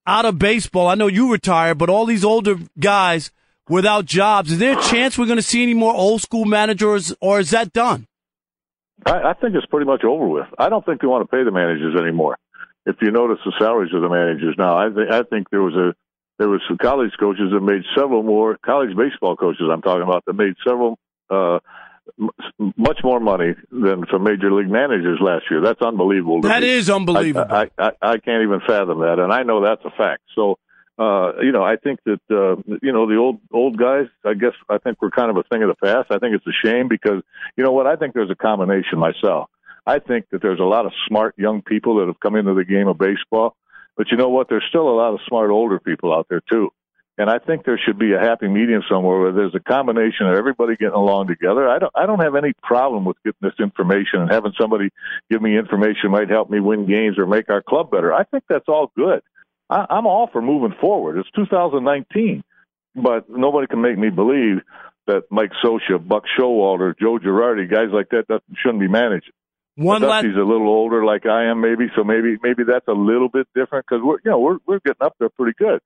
out 0.05 0.25
of 0.25 0.37
baseball. 0.37 0.87
I 0.87 0.95
know 0.95 1.07
you 1.07 1.31
retired, 1.31 1.77
but 1.77 1.89
all 1.89 2.05
these 2.05 2.23
older 2.23 2.57
guys 2.79 3.31
without 3.67 4.05
jobs. 4.05 4.51
Is 4.51 4.59
there 4.59 4.77
a 4.77 4.81
chance 4.83 5.17
we're 5.17 5.25
going 5.25 5.37
to 5.37 5.43
see 5.43 5.63
any 5.63 5.73
more 5.73 5.93
old 5.93 6.21
school 6.21 6.45
managers, 6.45 7.13
or 7.21 7.39
is 7.39 7.49
that 7.51 7.73
done? 7.73 8.07
I, 9.05 9.29
I 9.29 9.33
think 9.33 9.55
it's 9.55 9.65
pretty 9.65 9.85
much 9.85 10.03
over 10.03 10.27
with. 10.27 10.47
I 10.57 10.69
don't 10.69 10.85
think 10.85 11.01
they 11.01 11.07
want 11.07 11.29
to 11.29 11.35
pay 11.35 11.43
the 11.43 11.51
managers 11.51 11.99
anymore 11.99 12.37
if 12.85 12.97
you 13.01 13.11
notice 13.11 13.39
the 13.45 13.53
salaries 13.59 13.93
of 13.93 14.01
the 14.01 14.09
managers 14.09 14.55
now, 14.57 14.77
I 14.77 14.93
think 14.93 15.11
I 15.11 15.23
think 15.23 15.49
there 15.49 15.61
was 15.61 15.75
a 15.75 15.95
there 16.37 16.49
was 16.49 16.61
some 16.67 16.77
college 16.77 17.11
coaches 17.19 17.51
that 17.51 17.61
made 17.61 17.83
several 17.97 18.23
more 18.23 18.57
college 18.63 18.95
baseball 18.95 19.35
coaches. 19.35 19.63
I'm 19.71 19.81
talking 19.81 20.03
about 20.03 20.25
that 20.25 20.33
made 20.33 20.53
several 20.67 20.99
uh, 21.29 21.59
m- 22.19 22.73
much 22.77 22.99
more 23.03 23.19
money 23.19 23.53
than 23.71 24.03
some 24.11 24.23
major 24.23 24.51
league 24.51 24.69
managers 24.69 25.19
last 25.21 25.45
year. 25.49 25.61
That's 25.61 25.81
unbelievable. 25.81 26.41
That 26.41 26.61
me. 26.61 26.69
is 26.69 26.89
unbelievable. 26.89 27.47
I, 27.49 27.69
I, 27.77 27.85
I, 27.87 27.91
I 28.01 28.17
can't 28.17 28.43
even 28.43 28.59
fathom 28.67 28.99
that, 28.99 29.19
and 29.19 29.31
I 29.33 29.43
know 29.43 29.63
that's 29.63 29.83
a 29.85 29.91
fact. 29.91 30.23
So. 30.35 30.57
Uh, 30.97 31.41
you 31.41 31.51
know, 31.51 31.61
I 31.61 31.75
think 31.75 31.99
that 32.05 32.21
uh, 32.31 32.55
you 32.81 32.93
know 32.93 33.05
the 33.05 33.17
old 33.17 33.41
old 33.51 33.77
guys. 33.77 34.05
I 34.23 34.33
guess 34.33 34.53
I 34.69 34.77
think 34.77 35.01
we're 35.01 35.09
kind 35.09 35.29
of 35.29 35.35
a 35.35 35.43
thing 35.43 35.61
of 35.61 35.67
the 35.67 35.75
past. 35.75 36.09
I 36.09 36.19
think 36.19 36.33
it's 36.33 36.47
a 36.47 36.65
shame 36.65 36.87
because 36.87 37.21
you 37.57 37.65
know 37.65 37.73
what? 37.73 37.85
I 37.85 37.97
think 37.97 38.13
there's 38.13 38.31
a 38.31 38.35
combination 38.35 38.97
myself. 38.97 39.49
I 39.85 39.99
think 39.99 40.25
that 40.31 40.41
there's 40.41 40.59
a 40.59 40.63
lot 40.63 40.85
of 40.85 40.93
smart 41.07 41.35
young 41.37 41.61
people 41.61 41.97
that 41.97 42.07
have 42.07 42.19
come 42.19 42.35
into 42.35 42.53
the 42.53 42.65
game 42.65 42.87
of 42.87 42.97
baseball. 42.97 43.55
But 43.95 44.11
you 44.11 44.17
know 44.17 44.29
what? 44.29 44.49
There's 44.49 44.65
still 44.67 44.89
a 44.89 44.97
lot 44.97 45.13
of 45.13 45.19
smart 45.27 45.51
older 45.51 45.79
people 45.79 46.13
out 46.13 46.27
there 46.29 46.41
too. 46.49 46.71
And 47.17 47.29
I 47.29 47.39
think 47.39 47.63
there 47.63 47.79
should 47.83 47.97
be 47.97 48.11
a 48.11 48.19
happy 48.19 48.49
medium 48.49 48.83
somewhere 48.89 49.19
where 49.19 49.31
there's 49.31 49.55
a 49.55 49.59
combination 49.61 50.27
of 50.27 50.37
everybody 50.37 50.75
getting 50.75 50.95
along 50.95 51.27
together. 51.27 51.69
I 51.69 51.79
don't, 51.79 51.91
I 51.95 52.05
don't 52.05 52.21
have 52.21 52.35
any 52.35 52.51
problem 52.61 53.05
with 53.05 53.15
getting 53.23 53.39
this 53.39 53.57
information 53.57 54.19
and 54.19 54.29
having 54.29 54.51
somebody 54.59 54.89
give 55.31 55.41
me 55.41 55.57
information 55.57 56.11
might 56.11 56.29
help 56.29 56.49
me 56.49 56.59
win 56.59 56.85
games 56.85 57.17
or 57.17 57.25
make 57.25 57.49
our 57.49 57.61
club 57.61 57.89
better. 57.89 58.13
I 58.13 58.25
think 58.25 58.43
that's 58.49 58.67
all 58.67 58.91
good. 58.97 59.21
I, 59.69 59.85
I'm 59.89 60.05
all 60.07 60.27
for 60.27 60.41
moving 60.41 60.77
forward. 60.81 61.17
It's 61.17 61.29
2019, 61.35 62.43
but 62.95 63.29
nobody 63.29 63.67
can 63.67 63.81
make 63.81 63.97
me 63.97 64.09
believe 64.09 64.61
that 65.07 65.23
Mike 65.29 65.51
Scioscia, 65.63 66.05
Buck 66.05 66.23
Showalter, 66.37 66.99
Joe 66.99 67.17
Girardi, 67.17 67.69
guys 67.69 67.89
like 67.93 68.09
that, 68.09 68.27
that 68.27 68.41
shouldn't 68.57 68.81
be 68.81 68.89
managed. 68.89 69.31
One 69.75 70.01
last, 70.01 70.25
he's 70.25 70.35
a 70.35 70.39
little 70.39 70.67
older, 70.67 71.03
like 71.03 71.25
I 71.25 71.51
am, 71.51 71.59
maybe. 71.59 71.87
So 71.95 72.03
maybe 72.03 72.37
maybe 72.41 72.63
that's 72.63 72.87
a 72.87 72.93
little 72.93 73.27
bit 73.27 73.47
different 73.53 73.85
because 73.89 74.01
we're 74.03 74.17
you 74.23 74.31
know 74.31 74.39
we're 74.39 74.57
we're 74.65 74.79
getting 74.79 75.05
up 75.05 75.15
there 75.19 75.29
pretty 75.29 75.55
good. 75.57 75.79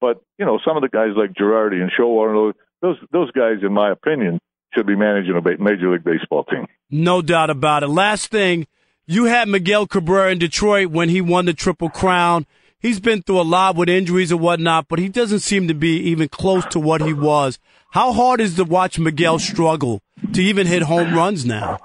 But 0.00 0.22
you 0.38 0.46
know 0.46 0.58
some 0.64 0.76
of 0.76 0.82
the 0.82 0.88
guys 0.88 1.10
like 1.14 1.32
Girardi 1.34 1.80
and 1.82 1.90
Showalter, 1.90 2.54
those 2.80 2.96
those 3.12 3.30
guys, 3.32 3.58
in 3.62 3.72
my 3.72 3.92
opinion, 3.92 4.40
should 4.74 4.86
be 4.86 4.96
managing 4.96 5.36
a 5.36 5.62
major 5.62 5.92
league 5.92 6.04
baseball 6.04 6.44
team. 6.44 6.66
No 6.90 7.20
doubt 7.20 7.50
about 7.50 7.82
it. 7.82 7.88
Last 7.88 8.30
thing, 8.30 8.66
you 9.06 9.24
had 9.26 9.48
Miguel 9.48 9.86
Cabrera 9.86 10.32
in 10.32 10.38
Detroit 10.38 10.88
when 10.88 11.10
he 11.10 11.20
won 11.20 11.44
the 11.44 11.52
Triple 11.52 11.90
Crown. 11.90 12.46
He's 12.78 13.00
been 13.00 13.22
through 13.22 13.40
a 13.40 13.42
lot 13.42 13.76
with 13.76 13.88
injuries 13.88 14.30
and 14.30 14.40
whatnot, 14.40 14.88
but 14.88 14.98
he 14.98 15.08
doesn't 15.08 15.40
seem 15.40 15.68
to 15.68 15.74
be 15.74 15.96
even 16.00 16.28
close 16.28 16.66
to 16.66 16.78
what 16.78 17.00
he 17.00 17.14
was. 17.14 17.58
How 17.90 18.12
hard 18.12 18.40
is 18.40 18.56
to 18.56 18.64
watch 18.64 18.98
Miguel 18.98 19.38
struggle 19.38 20.02
to 20.32 20.42
even 20.42 20.66
hit 20.66 20.82
home 20.82 21.14
runs 21.14 21.46
now? 21.46 21.78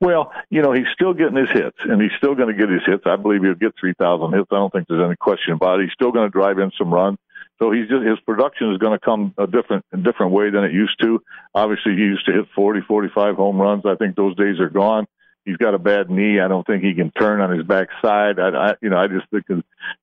Well, 0.00 0.32
you 0.50 0.62
know, 0.62 0.72
he's 0.72 0.88
still 0.92 1.14
getting 1.14 1.36
his 1.36 1.50
hits, 1.50 1.78
and 1.80 2.00
he's 2.00 2.10
still 2.16 2.34
going 2.34 2.48
to 2.48 2.58
get 2.58 2.68
his 2.68 2.82
hits. 2.84 3.04
I 3.06 3.16
believe 3.16 3.42
he'll 3.42 3.54
get 3.54 3.74
3,000 3.78 4.32
hits. 4.32 4.48
I 4.50 4.56
don't 4.56 4.72
think 4.72 4.88
there's 4.88 5.04
any 5.04 5.16
question 5.16 5.54
about 5.54 5.80
it. 5.80 5.84
He's 5.84 5.92
still 5.92 6.10
going 6.10 6.26
to 6.26 6.32
drive 6.32 6.58
in 6.58 6.70
some 6.76 6.92
runs. 6.92 7.18
So 7.58 7.72
he's 7.72 7.88
just 7.88 8.04
his 8.04 8.20
production 8.20 8.72
is 8.72 8.78
going 8.78 8.96
to 8.96 9.04
come 9.04 9.34
a 9.36 9.46
different 9.46 9.84
a 9.92 9.96
different 9.96 10.30
way 10.30 10.50
than 10.50 10.62
it 10.62 10.72
used 10.72 11.00
to. 11.02 11.20
Obviously, 11.54 11.92
he 11.96 12.02
used 12.02 12.24
to 12.26 12.32
hit 12.32 12.46
40, 12.54 12.82
45 12.82 13.34
home 13.34 13.60
runs. 13.60 13.84
I 13.84 13.96
think 13.96 14.14
those 14.14 14.36
days 14.36 14.60
are 14.60 14.70
gone. 14.70 15.06
He's 15.48 15.56
got 15.56 15.74
a 15.74 15.78
bad 15.78 16.10
knee. 16.10 16.40
I 16.40 16.48
don't 16.48 16.66
think 16.66 16.84
he 16.84 16.94
can 16.94 17.10
turn 17.10 17.40
on 17.40 17.56
his 17.56 17.66
backside. 17.66 18.38
I, 18.38 18.48
I 18.48 18.74
you 18.82 18.90
know, 18.90 18.98
I 18.98 19.06
just 19.06 19.26
think 19.30 19.46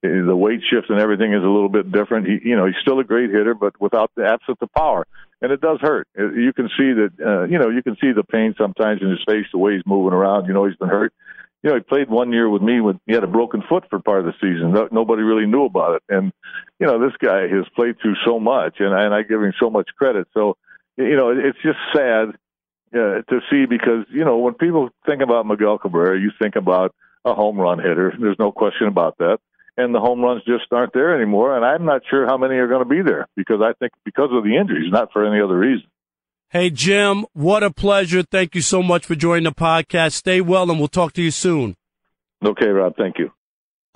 the 0.02 0.36
weight 0.36 0.62
shift 0.70 0.90
and 0.90 1.00
everything 1.00 1.34
is 1.34 1.44
a 1.44 1.48
little 1.48 1.70
bit 1.70 1.92
different. 1.92 2.28
He, 2.28 2.50
you 2.50 2.56
know, 2.56 2.66
he's 2.66 2.76
still 2.82 3.00
a 3.00 3.04
great 3.04 3.30
hitter, 3.30 3.54
but 3.54 3.80
without 3.80 4.12
the 4.16 4.26
absence 4.26 4.58
of 4.62 4.72
power 4.74 5.06
and 5.42 5.52
it 5.52 5.62
does 5.62 5.80
hurt. 5.82 6.08
You 6.16 6.52
can 6.54 6.70
see 6.78 6.94
that, 6.94 7.12
uh, 7.24 7.44
you 7.44 7.60
know, 7.60 7.70
you 7.70 7.84
can 7.84 7.96
see 8.02 8.12
the 8.12 8.24
pain 8.24 8.56
sometimes 8.58 9.02
in 9.02 9.10
his 9.10 9.24
face, 9.28 9.46
the 9.52 9.60
way 9.60 9.74
he's 9.76 9.86
moving 9.86 10.14
around. 10.14 10.48
You 10.48 10.54
know, 10.54 10.66
he's 10.66 10.78
been 10.78 10.90
hurt, 10.90 11.14
you 11.66 11.72
know, 11.72 11.78
he 11.78 11.82
played 11.82 12.12
one 12.12 12.32
year 12.32 12.48
with 12.48 12.62
me 12.62 12.80
when 12.80 13.00
he 13.08 13.14
had 13.14 13.24
a 13.24 13.28
broken 13.28 13.64
foot 13.68 13.86
for 13.90 14.00
part 14.00 14.20
of 14.20 14.26
the 14.26 14.34
season. 14.34 14.72
No, 14.72 14.88
nobody 14.92 15.24
really 15.24 15.48
knew 15.48 15.66
about 15.66 15.96
it. 15.96 16.04
And, 16.10 16.32
you 16.80 16.86
know, 16.86 17.00
this 17.00 17.18
guy 17.20 17.48
has 17.48 17.66
played 17.76 17.96
through 18.00 18.14
so 18.24 18.40
much 18.40 18.76
and, 18.80 18.94
and 18.94 19.16
I 19.16 19.24
give 19.24 19.42
him 19.42 19.52
so 19.60 19.72
much 19.72 19.90
credit. 19.98 20.28
So, 20.36 20.58
you 20.96 21.16
know, 21.16 21.32
it's 21.32 21.58
just 21.64 21.80
sad 21.92 22.36
uh, 22.94 23.22
to 23.30 23.40
see 23.50 23.66
because, 23.66 24.06
you 24.10 24.26
know, 24.26 24.38
when 24.38 24.54
people 24.54 24.90
think 25.06 25.22
about 25.22 25.46
Miguel 25.46 25.78
Cabrera, 25.78 26.20
you 26.20 26.32
think 26.42 26.56
about 26.56 26.96
a 27.24 27.34
home 27.34 27.58
run 27.58 27.80
hitter. 27.80 28.14
There's 28.20 28.40
no 28.40 28.52
question 28.52 28.88
about 28.88 29.18
that. 29.18 29.40
And 29.78 29.94
the 29.94 30.00
home 30.00 30.22
runs 30.22 30.44
just 30.46 30.72
aren't 30.72 30.94
there 30.94 31.16
anymore. 31.16 31.56
And 31.56 31.66
I'm 31.66 31.86
not 31.86 32.04
sure 32.10 32.26
how 32.26 32.38
many 32.38 32.56
are 32.56 32.68
going 32.68 32.84
to 32.84 32.90
be 32.90 33.02
there 33.02 33.28
because 33.36 33.60
I 33.62 33.74
think 33.74 33.92
because 34.06 34.30
of 34.32 34.44
the 34.44 34.56
injuries, 34.56 34.92
not 34.92 35.12
for 35.12 35.26
any 35.26 35.42
other 35.42 35.58
reason. 35.58 35.88
Hey, 36.50 36.70
Jim, 36.70 37.26
what 37.34 37.64
a 37.64 37.72
pleasure. 37.72 38.24
Thank 38.24 38.56
you 38.56 38.62
so 38.62 38.82
much 38.82 39.06
for 39.06 39.16
joining 39.16 39.44
the 39.44 39.52
podcast. 39.52 40.14
Stay 40.14 40.40
well, 40.40 40.70
and 40.70 40.80
we'll 40.80 40.88
talk 40.88 41.12
to 41.14 41.22
you 41.22 41.32
soon. 41.32 41.76
Okay, 42.46 42.68
Rob. 42.68 42.96
Thank 42.96 43.20
you. 43.20 43.32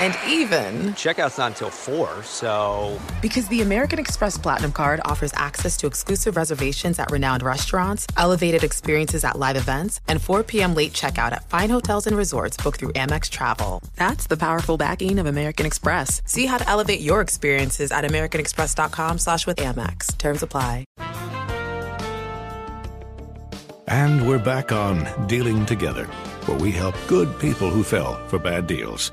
And 0.00 0.16
even, 0.26 0.94
Checkout's 0.94 1.38
not 1.38 1.52
until 1.52 1.70
4, 1.70 2.22
so. 2.22 2.98
because 3.20 3.48
the 3.48 3.62
American 3.62 3.98
Express 3.98 4.38
Platinum 4.38 4.72
card 4.72 5.00
offers 5.04 5.32
access 5.34 5.76
to 5.78 5.86
exclusive 5.86 6.36
reservations 6.36 6.98
at 6.98 7.10
renowned 7.10 7.42
restaurants, 7.42 8.06
elevated 8.16 8.64
experiences 8.64 9.24
at 9.24 9.38
live 9.38 9.56
events, 9.56 10.00
and 10.08 10.20
4 10.20 10.42
p.m. 10.42 10.74
late 10.74 10.92
checkout 10.92 11.32
at 11.32 11.48
fine 11.50 11.70
hotels 11.70 12.06
and 12.06 12.16
resorts 12.16 12.56
booked 12.56 12.80
through 12.80 12.92
Amex 12.92 13.28
Travel. 13.30 13.82
That's 13.96 14.26
the 14.26 14.36
powerful 14.36 14.76
backing 14.76 15.18
of 15.18 15.26
American 15.26 15.66
Express. 15.66 16.22
See 16.26 16.46
how 16.46 16.58
to 16.58 16.68
elevate 16.68 17.00
your 17.00 17.20
experiences 17.20 17.92
at 17.92 18.04
americanexpress.com 18.04 19.18
slash 19.18 19.46
with 19.46 19.58
Amex. 19.58 20.16
Terms 20.18 20.42
apply. 20.42 20.84
And 23.88 24.26
we're 24.26 24.38
back 24.38 24.72
on 24.72 25.26
Dealing 25.26 25.66
Together, 25.66 26.04
where 26.46 26.56
we 26.58 26.70
help 26.70 26.94
good 27.08 27.38
people 27.38 27.68
who 27.68 27.82
fell 27.82 28.14
for 28.28 28.38
bad 28.38 28.66
deals. 28.66 29.12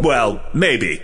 Well, 0.00 0.44
maybe. 0.52 1.02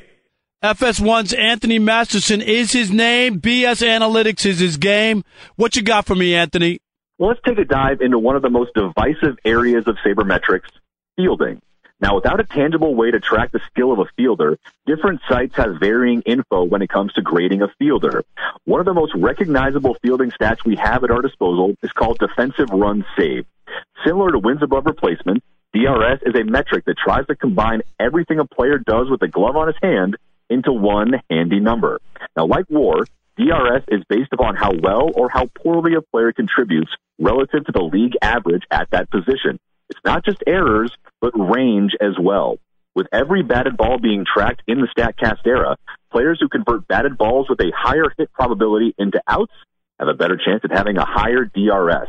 FS1's 0.62 1.32
Anthony 1.32 1.78
Masterson 1.78 2.42
is 2.42 2.72
his 2.72 2.90
name. 2.90 3.40
BS 3.40 3.82
Analytics 3.86 4.44
is 4.44 4.58
his 4.58 4.76
game. 4.76 5.24
What 5.56 5.74
you 5.74 5.82
got 5.82 6.06
for 6.06 6.14
me, 6.14 6.34
Anthony? 6.34 6.80
Well, 7.18 7.30
let's 7.30 7.40
take 7.46 7.58
a 7.58 7.64
dive 7.64 8.00
into 8.00 8.18
one 8.18 8.36
of 8.36 8.42
the 8.42 8.50
most 8.50 8.72
divisive 8.74 9.38
areas 9.44 9.84
of 9.86 9.96
sabermetrics, 10.04 10.68
fielding. 11.16 11.62
Now, 12.00 12.14
without 12.14 12.40
a 12.40 12.44
tangible 12.44 12.94
way 12.94 13.10
to 13.10 13.20
track 13.20 13.52
the 13.52 13.60
skill 13.70 13.92
of 13.92 13.98
a 13.98 14.06
fielder, 14.16 14.58
different 14.86 15.20
sites 15.28 15.54
have 15.56 15.78
varying 15.78 16.22
info 16.22 16.64
when 16.64 16.80
it 16.80 16.88
comes 16.88 17.12
to 17.14 17.22
grading 17.22 17.60
a 17.60 17.68
fielder. 17.78 18.24
One 18.64 18.80
of 18.80 18.86
the 18.86 18.94
most 18.94 19.14
recognizable 19.14 19.96
fielding 20.02 20.30
stats 20.30 20.64
we 20.64 20.76
have 20.76 21.04
at 21.04 21.10
our 21.10 21.20
disposal 21.20 21.74
is 21.82 21.92
called 21.92 22.18
defensive 22.18 22.70
runs 22.70 23.04
saved. 23.18 23.46
Similar 24.04 24.32
to 24.32 24.38
wins 24.38 24.62
above 24.62 24.86
replacement, 24.86 25.42
DRS 25.72 26.20
is 26.22 26.34
a 26.34 26.44
metric 26.44 26.84
that 26.86 26.96
tries 26.98 27.26
to 27.26 27.36
combine 27.36 27.82
everything 27.98 28.40
a 28.40 28.44
player 28.44 28.78
does 28.78 29.08
with 29.08 29.22
a 29.22 29.28
glove 29.28 29.56
on 29.56 29.68
his 29.68 29.76
hand 29.80 30.16
into 30.48 30.72
one 30.72 31.12
handy 31.30 31.60
number. 31.60 32.00
Now, 32.36 32.46
like 32.46 32.66
WAR, 32.68 33.04
DRS 33.36 33.84
is 33.88 34.02
based 34.08 34.32
upon 34.32 34.56
how 34.56 34.72
well 34.82 35.10
or 35.14 35.28
how 35.30 35.46
poorly 35.46 35.94
a 35.94 36.02
player 36.02 36.32
contributes 36.32 36.90
relative 37.20 37.64
to 37.66 37.72
the 37.72 37.82
league 37.82 38.16
average 38.20 38.64
at 38.70 38.90
that 38.90 39.10
position. 39.10 39.58
It's 39.88 40.00
not 40.04 40.24
just 40.24 40.42
errors, 40.46 40.92
but 41.20 41.32
range 41.34 41.92
as 42.00 42.14
well. 42.20 42.58
With 42.94 43.06
every 43.12 43.42
batted 43.42 43.76
ball 43.76 43.98
being 43.98 44.24
tracked 44.26 44.62
in 44.66 44.80
the 44.80 44.88
StatCast 44.88 45.46
era, 45.46 45.76
players 46.10 46.38
who 46.40 46.48
convert 46.48 46.88
batted 46.88 47.16
balls 47.16 47.48
with 47.48 47.60
a 47.60 47.72
higher 47.76 48.12
hit 48.18 48.32
probability 48.32 48.94
into 48.98 49.22
outs 49.28 49.52
have 50.00 50.08
a 50.08 50.14
better 50.14 50.36
chance 50.36 50.62
at 50.64 50.72
having 50.72 50.96
a 50.96 51.04
higher 51.04 51.44
DRS. 51.44 52.08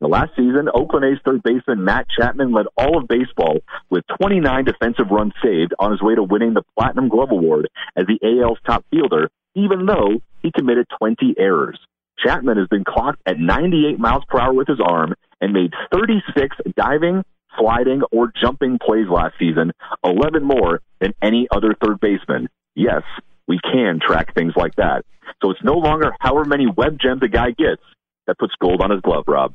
The 0.00 0.06
last 0.06 0.30
season, 0.36 0.68
Oakland 0.72 1.04
A's 1.06 1.18
third 1.24 1.42
baseman 1.42 1.84
Matt 1.84 2.06
Chapman 2.16 2.52
led 2.52 2.66
all 2.76 2.98
of 2.98 3.08
baseball 3.08 3.58
with 3.90 4.04
29 4.20 4.64
defensive 4.64 5.10
runs 5.10 5.32
saved 5.42 5.74
on 5.78 5.90
his 5.90 6.00
way 6.00 6.14
to 6.14 6.22
winning 6.22 6.54
the 6.54 6.62
Platinum 6.78 7.08
Glove 7.08 7.32
Award 7.32 7.68
as 7.96 8.06
the 8.06 8.20
AL's 8.22 8.58
top 8.64 8.84
fielder, 8.92 9.28
even 9.56 9.86
though 9.86 10.20
he 10.40 10.52
committed 10.52 10.86
20 10.98 11.34
errors. 11.36 11.80
Chapman 12.24 12.58
has 12.58 12.68
been 12.68 12.84
clocked 12.84 13.20
at 13.26 13.40
98 13.40 13.98
miles 13.98 14.22
per 14.28 14.38
hour 14.38 14.52
with 14.52 14.68
his 14.68 14.80
arm 14.80 15.14
and 15.40 15.52
made 15.52 15.72
36 15.92 16.56
diving, 16.76 17.24
sliding, 17.58 18.02
or 18.12 18.32
jumping 18.40 18.78
plays 18.78 19.08
last 19.10 19.34
season, 19.36 19.72
11 20.04 20.44
more 20.44 20.80
than 21.00 21.12
any 21.20 21.48
other 21.50 21.74
third 21.82 21.98
baseman. 21.98 22.48
Yes, 22.76 23.02
we 23.48 23.58
can 23.58 23.98
track 24.00 24.32
things 24.32 24.52
like 24.54 24.76
that. 24.76 25.04
So 25.42 25.50
it's 25.50 25.62
no 25.64 25.74
longer 25.74 26.14
however 26.20 26.44
many 26.44 26.66
web 26.68 26.98
gems 27.00 27.22
a 27.24 27.28
guy 27.28 27.50
gets 27.50 27.82
that 28.28 28.38
puts 28.38 28.54
gold 28.60 28.80
on 28.80 28.90
his 28.90 29.00
glove, 29.00 29.24
Rob. 29.26 29.54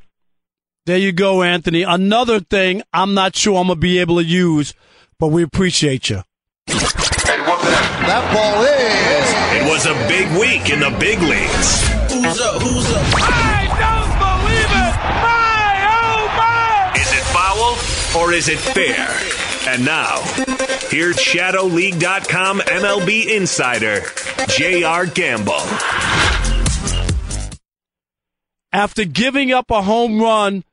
There 0.86 0.98
you 0.98 1.14
go, 1.14 1.44
Anthony. 1.44 1.84
Another 1.84 2.42
thing 2.42 2.84
I'm 2.92 3.14
not 3.14 3.38
sure 3.38 3.58
I'm 3.58 3.68
going 3.68 3.78
to 3.78 3.82
be 3.82 4.00
able 4.00 4.18
to 4.18 4.24
use, 4.26 4.74
but 5.18 5.28
we 5.28 5.42
appreciate 5.42 6.10
you. 6.10 6.24
That 6.68 8.34
ball 8.34 8.64
is. 8.66 9.62
It 9.62 9.70
was 9.72 9.86
a 9.86 9.94
big 10.10 10.28
week 10.38 10.70
in 10.70 10.82
the 10.82 10.90
big 11.00 11.20
leagues. 11.22 11.88
Who's 12.12 12.42
up? 12.42 12.62
Who's 12.62 12.92
up? 12.92 13.02
I 13.16 13.64
don't 13.80 14.12
believe 14.20 14.72
it! 14.76 14.96
My, 15.24 15.88
oh 15.88 16.28
my! 16.36 17.00
Is 17.00 17.14
it 17.14 17.24
foul 17.32 18.22
or 18.22 18.34
is 18.34 18.50
it 18.50 18.60
fair? 18.60 19.08
And 19.74 19.86
now, 19.86 20.20
here's 20.90 21.16
ShadowLeague.com 21.16 22.60
MLB 22.60 23.34
insider, 23.34 24.02
J.R. 24.50 25.06
Gamble. 25.06 25.62
After 28.74 29.06
giving 29.06 29.54
up 29.54 29.72
a 29.72 29.82
home 29.82 30.20
run 30.22 30.66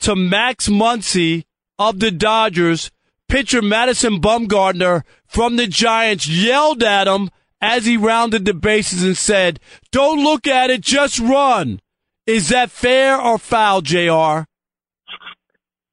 to 0.00 0.16
Max 0.16 0.68
Muncy 0.68 1.44
of 1.78 2.00
the 2.00 2.10
Dodgers, 2.10 2.90
pitcher 3.28 3.62
Madison 3.62 4.20
Bumgarner 4.20 5.02
from 5.26 5.56
the 5.56 5.66
Giants 5.66 6.28
yelled 6.28 6.82
at 6.82 7.06
him 7.06 7.30
as 7.60 7.84
he 7.84 7.96
rounded 7.96 8.44
the 8.44 8.54
bases 8.54 9.02
and 9.02 9.16
said, 9.16 9.60
Don't 9.90 10.22
look 10.22 10.46
at 10.46 10.70
it, 10.70 10.80
just 10.80 11.18
run. 11.18 11.80
Is 12.26 12.48
that 12.48 12.70
fair 12.70 13.20
or 13.20 13.38
foul, 13.38 13.80
JR? 13.80 14.44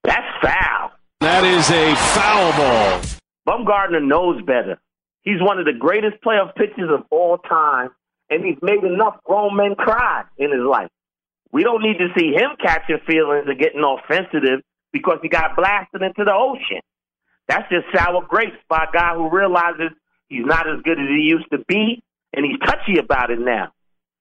That's 0.04 0.28
foul. 0.42 0.92
That 1.22 1.44
is 1.44 1.70
a 1.72 1.96
foul 1.96 2.52
ball. 2.52 3.02
Bumgarner 3.48 4.06
knows 4.06 4.42
better. 4.46 4.80
He's 5.24 5.42
one 5.42 5.60
of 5.60 5.66
the 5.66 5.74
greatest 5.74 6.18
playoff 6.24 6.54
pitchers 6.56 6.90
of 6.92 7.04
all 7.10 7.38
time, 7.38 7.90
and 8.30 8.46
he's 8.46 8.58
made 8.62 8.84
enough 8.84 9.16
grown 9.24 9.56
men 9.56 9.76
cry 9.76 10.24
in 10.38 10.52
his 10.52 10.62
life. 10.62 10.90
We 11.52 11.64
don't 11.64 11.82
need 11.82 11.98
to 12.00 12.10
see 12.18 12.34
him 12.34 12.52
catching 12.62 13.00
feelings 13.08 13.46
and 13.48 13.60
getting 13.60 13.84
all 13.84 14.02
sensitive 14.12 14.62
because 14.92 15.20
he 15.22 15.30
got 15.30 15.56
blasted 15.56 16.02
into 16.02 16.24
the 16.24 16.34
ocean. 16.34 16.82
That's 17.48 17.70
just 17.70 17.86
sour 17.96 18.24
grapes 18.28 18.58
by 18.70 18.86
a 18.90 18.92
guy 18.92 19.14
who 19.16 19.30
realizes 19.30 19.92
he's 20.28 20.46
not 20.46 20.68
as 20.68 20.82
good 20.84 21.00
as 21.00 21.08
he 21.08 21.30
used 21.30 21.50
to 21.52 21.60
be, 21.68 22.02
and 22.34 22.46
he's 22.46 22.60
touchy 22.66 22.98
about 22.98 23.30
it 23.32 23.40
now. 23.40 23.72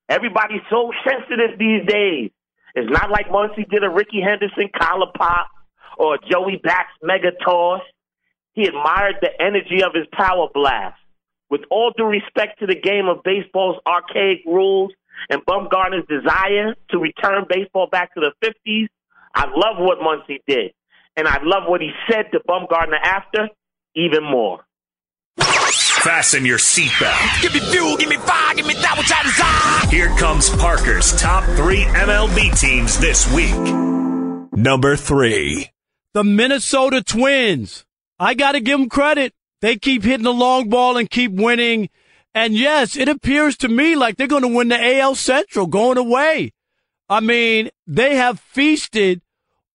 Everybody's 0.08 0.60
so 0.70 0.92
sensitive 1.08 1.58
these 1.58 1.86
days. 1.86 2.30
It's 2.74 2.90
not 2.90 3.10
like 3.10 3.30
once 3.30 3.52
he 3.56 3.64
did 3.64 3.84
a 3.84 3.88
Rickey 3.88 4.20
Henderson 4.20 4.68
collar 4.76 5.10
pop 5.16 5.48
or 5.96 6.18
Joey 6.30 6.60
Bats 6.62 6.90
mega 7.02 7.30
toss. 7.44 7.80
He 8.52 8.66
admired 8.66 9.16
the 9.20 9.30
energy 9.40 9.82
of 9.82 9.94
his 9.94 10.06
power 10.12 10.48
blast. 10.52 10.98
With 11.50 11.62
all 11.70 11.92
due 11.96 12.04
respect 12.04 12.58
to 12.60 12.66
the 12.66 12.74
game 12.74 13.06
of 13.06 13.22
baseball's 13.22 13.76
archaic 13.86 14.42
rules 14.44 14.92
and 15.30 15.44
Bumgarner's 15.46 16.06
desire 16.08 16.74
to 16.90 16.98
return 16.98 17.44
baseball 17.48 17.88
back 17.90 18.14
to 18.14 18.20
the 18.20 18.32
50s, 18.46 18.88
I 19.34 19.46
love 19.46 19.76
what 19.78 19.98
Muncy 19.98 20.40
did. 20.46 20.72
And 21.16 21.28
I 21.28 21.38
love 21.42 21.64
what 21.66 21.80
he 21.80 21.90
said 22.10 22.26
to 22.32 22.40
Bumgarner 22.40 22.98
after 23.02 23.48
even 23.94 24.24
more. 24.24 24.64
Fasten 25.38 26.44
your 26.44 26.58
seatbelt. 26.58 27.42
Give 27.42 27.54
me 27.54 27.60
fuel, 27.60 27.96
give 27.96 28.08
me 28.08 28.16
fire, 28.16 28.54
give 28.54 28.66
me 28.66 28.74
that 28.74 28.98
which 28.98 29.10
I 29.12 29.22
desire. 29.22 29.90
Here 29.90 30.18
comes 30.18 30.50
Parker's 30.50 31.18
top 31.18 31.44
three 31.56 31.82
MLB 31.84 32.60
teams 32.60 32.98
this 32.98 33.32
week. 33.32 33.54
Number 34.52 34.96
three. 34.96 35.70
The 36.12 36.24
Minnesota 36.24 37.02
Twins. 37.02 37.84
I 38.18 38.34
got 38.34 38.52
to 38.52 38.60
give 38.60 38.78
them 38.78 38.88
credit. 38.88 39.32
They 39.60 39.76
keep 39.76 40.02
hitting 40.04 40.24
the 40.24 40.32
long 40.32 40.68
ball 40.68 40.96
and 40.96 41.08
keep 41.08 41.32
winning. 41.32 41.88
And 42.34 42.54
yes, 42.54 42.96
it 42.96 43.08
appears 43.08 43.56
to 43.58 43.68
me 43.68 43.94
like 43.94 44.16
they're 44.16 44.26
going 44.26 44.42
to 44.42 44.48
win 44.48 44.68
the 44.68 44.98
AL 44.98 45.14
Central 45.14 45.66
going 45.66 45.98
away. 45.98 46.52
I 47.08 47.20
mean, 47.20 47.70
they 47.86 48.16
have 48.16 48.40
feasted 48.40 49.22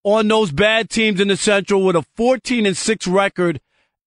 on 0.02 0.28
those 0.28 0.52
bad 0.52 0.90
teams 0.90 1.20
in 1.20 1.28
the 1.28 1.36
Central 1.36 1.82
with 1.82 1.96
a 1.96 2.04
14 2.16 2.66
and 2.66 2.76
6 2.76 3.06
record 3.06 3.60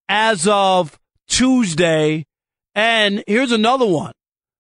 as 0.08 0.48
of 0.48 1.00
Tuesday. 1.28 2.26
And 2.76 3.24
here's 3.28 3.52
another 3.52 3.88
one. 3.88 4.14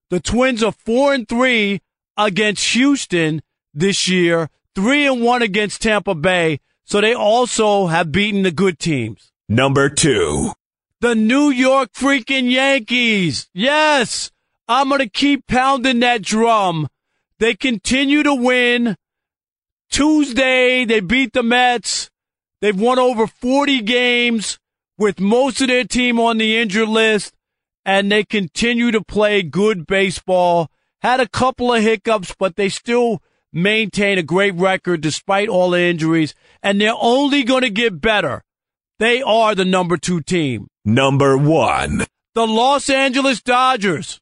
The 0.09 0.19
Twins 0.19 0.63
are 0.63 0.71
4 0.71 1.13
and 1.13 1.27
3 1.27 1.81
against 2.17 2.73
Houston 2.73 3.41
this 3.73 4.07
year, 4.07 4.49
3 4.75 5.07
and 5.07 5.21
1 5.21 5.41
against 5.41 5.81
Tampa 5.81 6.15
Bay. 6.15 6.59
So 6.85 7.01
they 7.01 7.13
also 7.13 7.87
have 7.87 8.11
beaten 8.11 8.43
the 8.43 8.51
good 8.51 8.79
teams. 8.79 9.31
Number 9.49 9.89
two. 9.89 10.53
The 11.03 11.15
New 11.15 11.49
York 11.49 11.91
freaking 11.91 12.49
Yankees. 12.49 13.49
Yes, 13.53 14.31
I'm 14.69 14.87
going 14.87 14.99
to 14.99 15.09
keep 15.09 15.45
pounding 15.47 15.99
that 15.99 16.21
drum. 16.21 16.87
They 17.39 17.55
continue 17.55 18.23
to 18.23 18.33
win. 18.33 18.95
Tuesday, 19.91 20.85
they 20.85 21.01
beat 21.01 21.33
the 21.33 21.43
Mets. 21.43 22.09
They've 22.61 22.79
won 22.79 22.99
over 22.99 23.27
40 23.27 23.81
games 23.81 24.59
with 24.97 25.19
most 25.19 25.59
of 25.59 25.67
their 25.67 25.83
team 25.83 26.21
on 26.21 26.37
the 26.37 26.57
injured 26.57 26.87
list, 26.87 27.33
and 27.83 28.09
they 28.09 28.23
continue 28.23 28.89
to 28.91 29.03
play 29.03 29.43
good 29.43 29.85
baseball. 29.85 30.71
Had 31.01 31.19
a 31.19 31.27
couple 31.27 31.73
of 31.73 31.83
hiccups, 31.83 32.33
but 32.39 32.55
they 32.55 32.69
still 32.69 33.21
maintain 33.51 34.17
a 34.17 34.23
great 34.23 34.55
record 34.55 35.01
despite 35.01 35.49
all 35.49 35.71
the 35.71 35.81
injuries, 35.81 36.33
and 36.61 36.79
they're 36.79 36.95
only 36.97 37.43
going 37.43 37.63
to 37.63 37.69
get 37.69 37.99
better. 37.99 38.41
They 38.99 39.21
are 39.21 39.53
the 39.53 39.65
number 39.65 39.97
two 39.97 40.21
team. 40.21 40.69
Number 40.85 41.37
one. 41.37 42.05
The 42.35 42.45
Los 42.45 42.89
Angeles 42.89 43.41
Dodgers. 43.41 44.19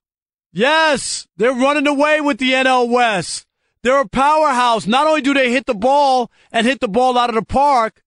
Yes, 0.54 1.28
they're 1.38 1.54
running 1.54 1.88
away 1.88 2.22
with 2.22 2.38
the 2.38 2.52
NL 2.52 2.88
West. 2.90 3.48
They're 3.84 4.02
a 4.02 4.08
powerhouse. 4.08 4.86
Not 4.86 5.08
only 5.08 5.22
do 5.22 5.34
they 5.34 5.52
hit 5.52 5.66
the 5.66 5.74
ball 5.74 6.30
and 6.52 6.68
hit 6.68 6.80
the 6.80 6.88
ball 6.88 7.18
out 7.18 7.30
of 7.30 7.36
the 7.36 7.42
park, 7.42 8.04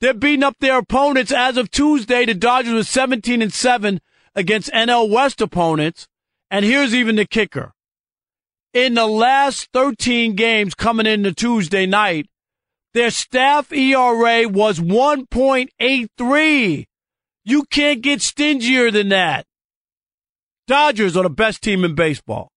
they're 0.00 0.14
beating 0.14 0.44
up 0.44 0.54
their 0.60 0.78
opponents. 0.78 1.32
As 1.32 1.56
of 1.56 1.72
Tuesday, 1.72 2.24
the 2.24 2.34
Dodgers 2.34 2.74
were 2.74 2.84
17 2.84 3.42
and 3.42 3.52
7 3.52 4.00
against 4.36 4.70
NL 4.70 5.10
West 5.10 5.40
opponents. 5.40 6.06
And 6.48 6.64
here's 6.64 6.94
even 6.94 7.16
the 7.16 7.26
kicker. 7.26 7.72
In 8.72 8.94
the 8.94 9.08
last 9.08 9.70
13 9.72 10.36
games 10.36 10.74
coming 10.74 11.06
into 11.06 11.32
Tuesday 11.32 11.86
night, 11.86 12.28
their 12.94 13.10
staff 13.10 13.72
ERA 13.72 14.48
was 14.48 14.78
1.83. 14.78 16.86
You 17.48 17.62
can't 17.70 18.02
get 18.02 18.22
stingier 18.22 18.90
than 18.90 19.10
that. 19.10 19.44
Dodgers 20.66 21.16
are 21.16 21.22
the 21.22 21.30
best 21.30 21.62
team 21.62 21.84
in 21.84 21.94
baseball. 21.94 22.48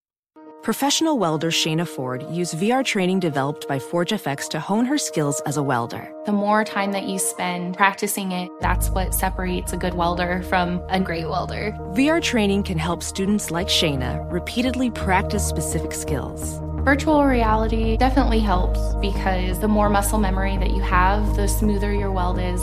Professional 0.63 1.19
welder 1.19 1.51
Shayna 1.51 1.87
Ford 1.87 2.25
used 2.31 2.55
VR 2.55 2.83
training 2.83 3.19
developed 3.19 3.67
by 3.67 3.77
ForgeFX 3.77 4.49
to 4.49 4.59
hone 4.59 4.85
her 4.85 4.97
skills 4.97 5.43
as 5.45 5.57
a 5.57 5.61
welder. 5.63 6.11
The 6.25 6.31
more 6.31 6.63
time 6.63 6.91
that 6.93 7.03
you 7.03 7.19
spend 7.19 7.77
practicing 7.77 8.31
it, 8.31 8.49
that's 8.61 8.89
what 8.89 9.13
separates 9.13 9.73
a 9.73 9.77
good 9.77 9.93
welder 9.93 10.41
from 10.49 10.81
a 10.89 10.99
great 10.99 11.29
welder. 11.29 11.71
VR 11.93 12.19
training 12.19 12.63
can 12.63 12.79
help 12.79 13.03
students 13.03 13.51
like 13.51 13.67
Shayna 13.67 14.25
repeatedly 14.31 14.89
practice 14.89 15.47
specific 15.47 15.93
skills. 15.93 16.59
Virtual 16.83 17.25
reality 17.25 17.95
definitely 17.95 18.39
helps 18.39 18.79
because 18.95 19.59
the 19.59 19.67
more 19.67 19.87
muscle 19.87 20.17
memory 20.17 20.57
that 20.57 20.71
you 20.71 20.81
have, 20.81 21.35
the 21.35 21.47
smoother 21.47 21.93
your 21.93 22.11
weld 22.11 22.39
is. 22.39 22.59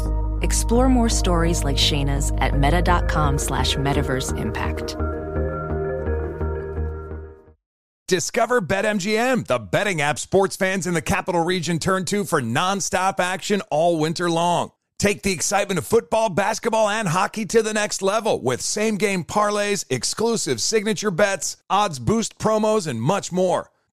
Explore 0.46 0.88
more 0.88 1.08
stories 1.08 1.64
like 1.64 1.76
Shayna's 1.76 2.30
at 2.38 2.56
meta.com 2.56 3.36
slash 3.36 3.74
metaverse 3.74 4.38
impact. 4.38 4.96
Discover 8.06 8.60
BetMGM, 8.60 9.48
the 9.48 9.58
betting 9.58 10.00
app 10.00 10.20
sports 10.20 10.54
fans 10.54 10.86
in 10.86 10.94
the 10.94 11.02
capital 11.02 11.42
region 11.42 11.80
turn 11.80 12.04
to 12.04 12.22
for 12.22 12.40
nonstop 12.40 13.18
action 13.18 13.60
all 13.72 13.98
winter 13.98 14.30
long. 14.30 14.70
Take 15.00 15.22
the 15.22 15.32
excitement 15.32 15.78
of 15.78 15.86
football, 15.86 16.28
basketball, 16.28 16.88
and 16.88 17.08
hockey 17.08 17.44
to 17.46 17.60
the 17.60 17.74
next 17.74 18.00
level 18.00 18.40
with 18.40 18.62
same 18.62 18.98
game 18.98 19.24
parlays, 19.24 19.84
exclusive 19.90 20.60
signature 20.60 21.10
bets, 21.10 21.56
odds 21.68 21.98
boost 21.98 22.38
promos, 22.38 22.86
and 22.86 23.02
much 23.02 23.32
more. 23.32 23.72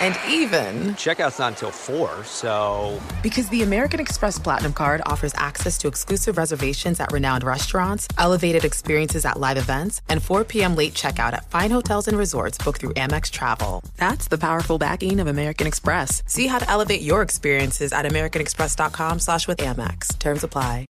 And 0.00 0.18
even, 0.28 0.94
Checkout's 0.94 1.38
not 1.38 1.52
until 1.52 1.70
4, 1.70 2.24
so. 2.24 3.00
because 3.22 3.48
the 3.48 3.62
American 3.62 4.00
Express 4.00 4.38
Platinum 4.38 4.72
card 4.72 5.02
offers 5.06 5.32
access 5.36 5.78
to 5.78 5.88
exclusive 5.88 6.36
reservations 6.36 7.00
at 7.00 7.12
renowned 7.12 7.44
restaurants, 7.44 8.08
elevated 8.18 8.64
experiences 8.64 9.24
at 9.24 9.38
live 9.38 9.56
events, 9.56 10.02
and 10.08 10.22
4 10.22 10.44
p.m. 10.44 10.74
late 10.76 10.94
checkout 10.94 11.32
at 11.32 11.50
fine 11.50 11.70
hotels 11.70 12.08
and 12.08 12.16
resorts 12.18 12.58
booked 12.58 12.80
through 12.80 12.94
Amex 12.94 13.30
Travel. 13.30 13.82
That's 13.96 14.28
the 14.28 14.38
powerful 14.38 14.78
backing 14.78 15.20
of 15.20 15.26
American 15.26 15.66
Express. 15.66 16.22
See 16.26 16.46
how 16.46 16.58
to 16.58 16.70
elevate 16.70 17.02
your 17.02 17.22
experiences 17.22 17.92
at 17.92 18.04
americanexpress.com 18.04 19.18
slash 19.18 19.48
with 19.48 19.58
Amex. 19.58 20.18
Terms 20.18 20.44
apply. 20.44 20.86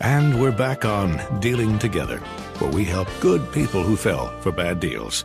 And 0.00 0.40
we're 0.40 0.52
back 0.52 0.84
on 0.84 1.40
Dealing 1.40 1.78
Together, 1.78 2.18
where 2.58 2.70
we 2.70 2.84
help 2.84 3.08
good 3.20 3.50
people 3.52 3.82
who 3.82 3.96
fell 3.96 4.28
for 4.40 4.52
bad 4.52 4.78
deals. 4.78 5.24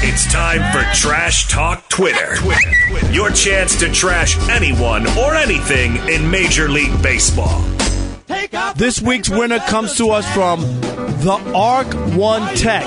It's 0.00 0.32
time 0.32 0.60
for 0.70 0.84
Trash 0.94 1.48
Talk 1.48 1.88
Twitter. 1.88 2.36
Your 3.10 3.30
chance 3.30 3.76
to 3.80 3.90
trash 3.90 4.38
anyone 4.48 5.08
or 5.18 5.34
anything 5.34 5.96
in 6.08 6.30
Major 6.30 6.68
League 6.68 7.02
Baseball. 7.02 7.60
This 8.76 9.02
week's 9.02 9.28
winner 9.28 9.58
comes 9.58 9.96
to 9.96 10.10
us 10.10 10.24
from 10.32 10.60
the 10.60 11.40
Arc 11.52 11.92
One 12.14 12.46
Tech. 12.54 12.84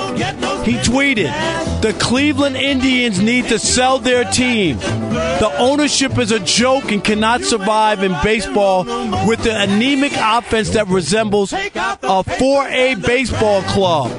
He 0.63 0.77
tweeted, 0.77 1.33
"The 1.81 1.91
Cleveland 1.99 2.55
Indians 2.55 3.19
need 3.19 3.49
to 3.49 3.59
sell 3.59 3.99
their 3.99 4.23
team. 4.23 4.77
The 4.79 5.51
ownership 5.57 6.17
is 6.17 6.31
a 6.31 6.39
joke 6.39 6.93
and 6.93 7.03
cannot 7.03 7.43
survive 7.43 8.03
in 8.03 8.15
baseball 8.23 8.85
with 9.27 9.43
the 9.43 9.59
anemic 9.59 10.13
offense 10.15 10.69
that 10.69 10.87
resembles 10.87 11.51
a 11.51 12.23
4A 12.23 12.95
baseball 12.95 13.63
club." 13.63 14.11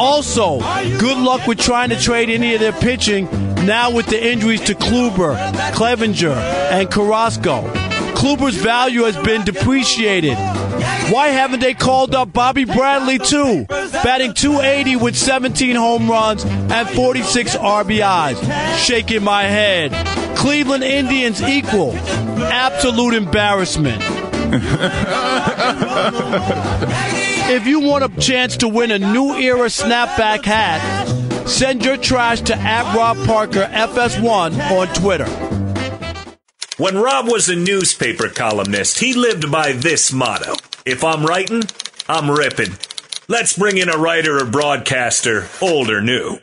Also, 0.00 0.60
good 0.98 1.18
luck 1.18 1.46
with 1.46 1.58
trying 1.58 1.90
to 1.90 2.00
trade 2.00 2.30
any 2.30 2.54
of 2.54 2.60
their 2.60 2.72
pitching 2.72 3.26
now 3.66 3.90
with 3.90 4.06
the 4.06 4.30
injuries 4.32 4.60
to 4.62 4.74
Kluber, 4.74 5.36
Clevenger, 5.74 6.30
and 6.30 6.90
Carrasco. 6.90 7.62
Kluber's 8.14 8.56
value 8.56 9.02
has 9.02 9.16
been 9.24 9.44
depreciated. 9.44 10.34
Why 11.12 11.28
haven't 11.28 11.60
they 11.60 11.74
called 11.74 12.14
up 12.14 12.32
Bobby 12.32 12.64
Bradley 12.64 13.18
too? 13.18 13.64
Batting 13.68 14.34
280 14.34 14.96
with 14.96 15.16
17 15.16 15.76
home 15.76 16.10
runs 16.10 16.44
and 16.44 16.88
46 16.90 17.56
RBIs. 17.56 18.76
Shaking 18.78 19.22
my 19.22 19.42
head. 19.44 20.36
Cleveland 20.36 20.84
Indians 20.84 21.42
equal. 21.42 21.92
Absolute 21.94 23.14
embarrassment. 23.14 24.02
If 27.50 27.66
you 27.66 27.80
want 27.80 28.04
a 28.04 28.20
chance 28.20 28.58
to 28.58 28.68
win 28.68 28.90
a 28.90 28.98
new 28.98 29.34
era 29.34 29.68
snapback 29.68 30.44
hat, 30.44 31.48
send 31.48 31.82
your 31.82 31.96
trash 31.96 32.42
to 32.42 32.54
at 32.54 32.94
Rob 32.94 33.16
Parker 33.24 33.64
FS1 33.64 34.70
on 34.70 34.88
Twitter. 34.88 35.24
When 36.76 36.98
Rob 36.98 37.26
was 37.26 37.48
a 37.48 37.56
newspaper 37.56 38.28
columnist, 38.28 39.00
he 39.00 39.14
lived 39.14 39.50
by 39.50 39.72
this 39.72 40.12
motto 40.12 40.56
If 40.84 41.02
I'm 41.02 41.24
writing, 41.24 41.62
I'm 42.06 42.30
ripping. 42.30 42.74
Let's 43.28 43.56
bring 43.56 43.78
in 43.78 43.88
a 43.88 43.96
writer 43.96 44.36
or 44.36 44.44
broadcaster, 44.44 45.48
old 45.62 45.88
or 45.88 46.02
new. 46.02 46.40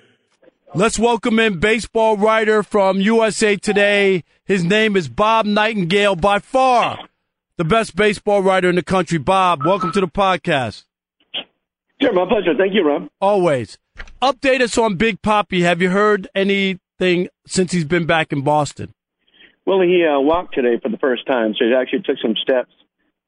Let's 0.73 0.97
welcome 0.97 1.37
in 1.37 1.59
baseball 1.59 2.17
writer 2.17 2.63
from 2.63 2.99
USA 2.99 3.57
Today. 3.57 4.23
His 4.45 4.63
name 4.63 4.95
is 4.97 5.07
Bob 5.07 5.45
Nightingale, 5.45 6.15
by 6.15 6.39
far 6.39 6.97
the 7.57 7.63
best 7.63 7.95
baseball 7.95 8.41
writer 8.41 8.69
in 8.69 8.75
the 8.75 8.83
country. 8.83 9.19
Bob, 9.19 9.63
welcome 9.63 9.91
to 9.91 10.01
the 10.01 10.07
podcast. 10.07 10.83
Sure, 12.01 12.13
my 12.13 12.25
pleasure. 12.27 12.53
Thank 12.58 12.73
you, 12.73 12.86
Rob. 12.86 13.08
Always. 13.21 13.77
Update 14.21 14.62
us 14.62 14.77
on 14.77 14.95
Big 14.95 15.21
Papi. 15.21 15.62
Have 15.62 15.81
you 15.81 15.89
heard 15.89 16.27
anything 16.36 17.29
since 17.47 17.71
he's 17.71 17.86
been 17.86 18.05
back 18.05 18.34
in 18.34 18.41
Boston? 18.41 18.93
Well, 19.65 19.81
he 19.81 20.05
uh, 20.05 20.19
walked 20.19 20.53
today 20.53 20.79
for 20.81 20.89
the 20.89 20.97
first 20.97 21.25
time, 21.25 21.55
so 21.58 21.65
he 21.65 21.73
actually 21.73 22.01
took 22.03 22.17
some 22.21 22.36
steps, 22.41 22.71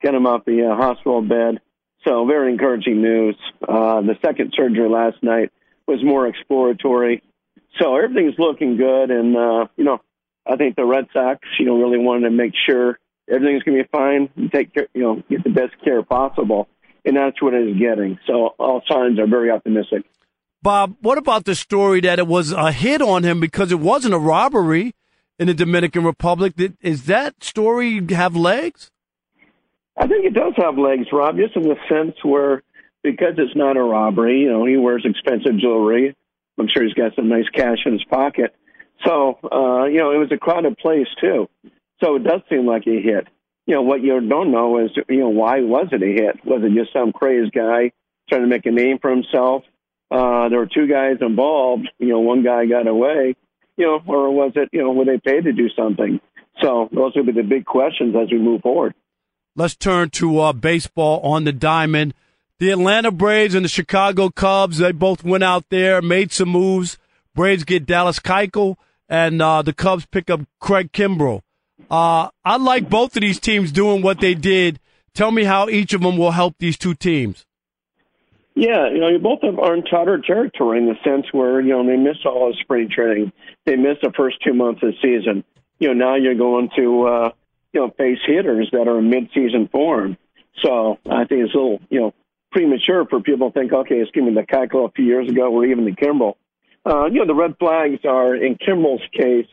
get 0.01 0.13
him 0.13 0.27
off 0.27 0.45
the 0.45 0.69
uh, 0.69 0.75
hospital 0.75 1.21
bed. 1.21 1.59
So 2.05 2.25
very 2.25 2.51
encouraging 2.51 3.01
news. 3.01 3.35
Uh, 3.61 4.01
the 4.01 4.15
second 4.23 4.53
surgery 4.55 4.87
last 4.87 5.21
night 5.23 5.51
was 5.87 6.03
more 6.03 6.27
exploratory. 6.27 7.23
So 7.79 7.95
everything's 7.95 8.35
looking 8.37 8.77
good, 8.77 9.11
and 9.11 9.35
uh, 9.35 9.67
you 9.77 9.83
know, 9.83 9.99
I 10.45 10.55
think 10.55 10.75
the 10.75 10.85
Red 10.85 11.07
Sox, 11.11 11.39
you 11.59 11.65
know, 11.65 11.77
really 11.77 11.97
wanted 11.97 12.29
to 12.29 12.31
make 12.31 12.53
sure 12.67 12.97
everything's 13.29 13.63
going 13.63 13.77
to 13.77 13.83
be 13.83 13.89
fine. 13.91 14.29
and 14.35 14.51
Take 14.51 14.73
care, 14.73 14.87
you 14.93 15.01
know, 15.01 15.23
get 15.29 15.43
the 15.43 15.49
best 15.49 15.73
care 15.83 16.01
possible, 16.03 16.67
and 17.07 17.15
that's 17.15 17.41
what 17.41 17.53
it 17.53 17.69
is 17.69 17.79
getting. 17.79 18.19
So 18.27 18.53
all 18.59 18.81
signs 18.87 19.17
are 19.17 19.27
very 19.27 19.49
optimistic. 19.49 20.03
Bob, 20.61 20.97
what 21.01 21.17
about 21.17 21.45
the 21.45 21.55
story 21.55 22.01
that 22.01 22.19
it 22.19 22.27
was 22.27 22.51
a 22.51 22.71
hit 22.71 23.01
on 23.01 23.23
him 23.23 23.39
because 23.39 23.71
it 23.71 23.79
wasn't 23.79 24.13
a 24.13 24.19
robbery 24.19 24.93
in 25.39 25.47
the 25.47 25.53
Dominican 25.53 26.03
Republic? 26.03 26.53
Is 26.81 27.05
that 27.05 27.43
story 27.43 28.05
have 28.09 28.35
legs? 28.35 28.91
I 29.97 30.07
think 30.07 30.25
it 30.25 30.33
does 30.33 30.53
have 30.57 30.77
legs, 30.77 31.07
Rob, 31.11 31.37
just 31.37 31.55
in 31.55 31.63
the 31.63 31.77
sense 31.89 32.15
where 32.23 32.61
because 33.03 33.35
it's 33.37 33.55
not 33.55 33.77
a 33.77 33.81
robbery, 33.81 34.41
you 34.41 34.51
know, 34.51 34.65
he 34.65 34.75
wears 34.75 35.05
expensive 35.05 35.57
jewelry. 35.59 36.13
I'm 36.59 36.67
sure 36.67 36.83
he's 36.83 36.93
got 36.93 37.15
some 37.15 37.29
nice 37.29 37.47
cash 37.53 37.77
in 37.85 37.93
his 37.93 38.03
pocket. 38.03 38.53
So, 39.05 39.39
uh, 39.43 39.85
you 39.85 39.99
know, 39.99 40.11
it 40.11 40.17
was 40.17 40.31
a 40.31 40.37
crowded 40.37 40.77
place 40.77 41.07
too. 41.21 41.47
So 42.03 42.17
it 42.17 42.23
does 42.23 42.41
seem 42.49 42.65
like 42.65 42.85
a 42.85 43.01
hit. 43.01 43.27
You 43.67 43.75
know, 43.75 43.81
what 43.81 44.01
you 44.01 44.19
don't 44.27 44.51
know 44.51 44.79
is, 44.79 44.91
you 45.09 45.19
know, 45.19 45.29
why 45.29 45.59
was 45.61 45.89
it 45.91 46.01
a 46.01 46.05
hit? 46.05 46.43
Was 46.45 46.63
it 46.63 46.73
just 46.73 46.93
some 46.93 47.11
crazed 47.11 47.51
guy 47.53 47.91
trying 48.29 48.41
to 48.41 48.47
make 48.47 48.65
a 48.65 48.71
name 48.71 48.97
for 48.99 49.11
himself? 49.11 49.63
Uh, 50.09 50.47
there 50.47 50.59
were 50.59 50.69
two 50.73 50.87
guys 50.87 51.17
involved. 51.19 51.89
You 51.99 52.09
know, 52.09 52.19
one 52.19 52.43
guy 52.43 52.65
got 52.65 52.87
away, 52.87 53.35
you 53.75 53.85
know, 53.85 54.01
or 54.07 54.33
was 54.33 54.53
it, 54.55 54.69
you 54.71 54.81
know, 54.81 54.93
were 54.93 55.03
they 55.03 55.19
paid 55.19 55.43
to 55.43 55.51
do 55.51 55.67
something? 55.75 56.21
So 56.61 56.89
those 56.93 57.13
will 57.15 57.25
be 57.25 57.33
the 57.33 57.43
big 57.43 57.65
questions 57.65 58.15
as 58.15 58.31
we 58.31 58.39
move 58.39 58.61
forward. 58.61 58.93
Let's 59.55 59.75
turn 59.75 60.11
to 60.11 60.39
uh, 60.39 60.53
baseball 60.53 61.19
on 61.21 61.43
the 61.43 61.51
diamond. 61.51 62.13
The 62.59 62.71
Atlanta 62.71 63.11
Braves 63.11 63.53
and 63.53 63.65
the 63.65 63.69
Chicago 63.69 64.29
Cubs, 64.29 64.77
they 64.77 64.91
both 64.91 65.23
went 65.23 65.43
out 65.43 65.65
there, 65.69 66.01
made 66.01 66.31
some 66.31 66.49
moves. 66.49 66.97
Braves 67.35 67.65
get 67.65 67.85
Dallas 67.85 68.19
Keuchel, 68.19 68.77
and 69.09 69.41
uh, 69.41 69.61
the 69.61 69.73
Cubs 69.73 70.05
pick 70.05 70.29
up 70.29 70.41
Craig 70.59 70.91
Kimbrel. 70.91 71.41
Uh, 71.89 72.29
I 72.43 72.57
like 72.57 72.89
both 72.89 73.15
of 73.15 73.21
these 73.21 73.39
teams 73.39 73.71
doing 73.71 74.01
what 74.01 74.19
they 74.19 74.33
did. 74.33 74.79
Tell 75.13 75.31
me 75.31 75.43
how 75.43 75.69
each 75.69 75.93
of 75.93 76.01
them 76.01 76.17
will 76.17 76.31
help 76.31 76.55
these 76.59 76.77
two 76.77 76.93
teams. 76.93 77.45
Yeah, 78.55 78.89
you 78.89 78.99
know, 78.99 79.09
you 79.09 79.19
both 79.19 79.43
have 79.43 79.59
uncharted 79.59 80.23
territory 80.23 80.79
in 80.79 80.87
the 80.87 80.95
sense 81.03 81.27
where, 81.31 81.61
you 81.61 81.69
know, 81.69 81.85
they 81.85 81.95
missed 81.95 82.25
all 82.25 82.49
of 82.49 82.57
spring 82.59 82.89
training. 82.89 83.31
They 83.65 83.75
missed 83.75 84.01
the 84.01 84.11
first 84.17 84.37
two 84.43 84.53
months 84.53 84.81
of 84.81 84.93
the 84.93 84.97
season. 85.01 85.43
You 85.79 85.89
know, 85.89 85.93
now 85.93 86.15
you're 86.15 86.33
going 86.33 86.69
to, 86.75 87.03
uh, 87.03 87.29
you 87.71 87.81
know, 87.81 87.93
face 87.97 88.17
hitters 88.25 88.69
that 88.71 88.87
are 88.87 88.97
in 88.97 89.11
mid-season 89.11 89.69
form. 89.71 90.17
So 90.63 90.97
I 91.05 91.25
think 91.25 91.45
it's 91.45 91.53
a 91.53 91.57
little, 91.57 91.79
you 91.89 91.99
know, 91.99 92.13
premature 92.51 93.05
for 93.05 93.21
people 93.21 93.51
to 93.51 93.59
think, 93.59 93.71
okay, 93.71 93.95
it's 93.95 94.09
giving 94.11 94.33
the 94.33 94.41
Keuchel 94.41 94.89
a 94.89 94.91
few 94.91 95.05
years 95.05 95.29
ago 95.29 95.51
or 95.51 95.65
even 95.65 95.85
the 95.85 95.91
Kimbrel. 95.91 96.33
Uh, 96.83 97.05
you 97.05 97.19
know, 97.19 97.27
the 97.27 97.35
red 97.35 97.57
flags 97.59 97.99
are, 98.05 98.35
in 98.35 98.55
Kimbrel's 98.55 99.03
case, 99.13 99.45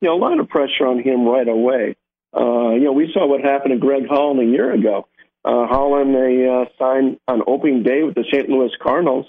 you 0.00 0.08
know, 0.08 0.14
a 0.14 0.18
lot 0.20 0.38
of 0.40 0.48
pressure 0.48 0.86
on 0.86 1.02
him 1.02 1.26
right 1.26 1.48
away. 1.48 1.96
Uh, 2.36 2.70
you 2.70 2.84
know, 2.84 2.92
we 2.92 3.10
saw 3.12 3.26
what 3.26 3.40
happened 3.40 3.72
to 3.72 3.78
Greg 3.78 4.06
Hall 4.06 4.38
a 4.38 4.44
year 4.44 4.72
ago. 4.72 5.06
uh, 5.44 5.66
Holland 5.66 6.14
they 6.14 6.46
uh, 6.46 6.66
signed 6.78 7.18
on 7.26 7.42
opening 7.46 7.82
day 7.82 8.02
with 8.02 8.14
the 8.14 8.24
St. 8.30 8.48
Louis 8.48 8.70
Cardinals, 8.82 9.26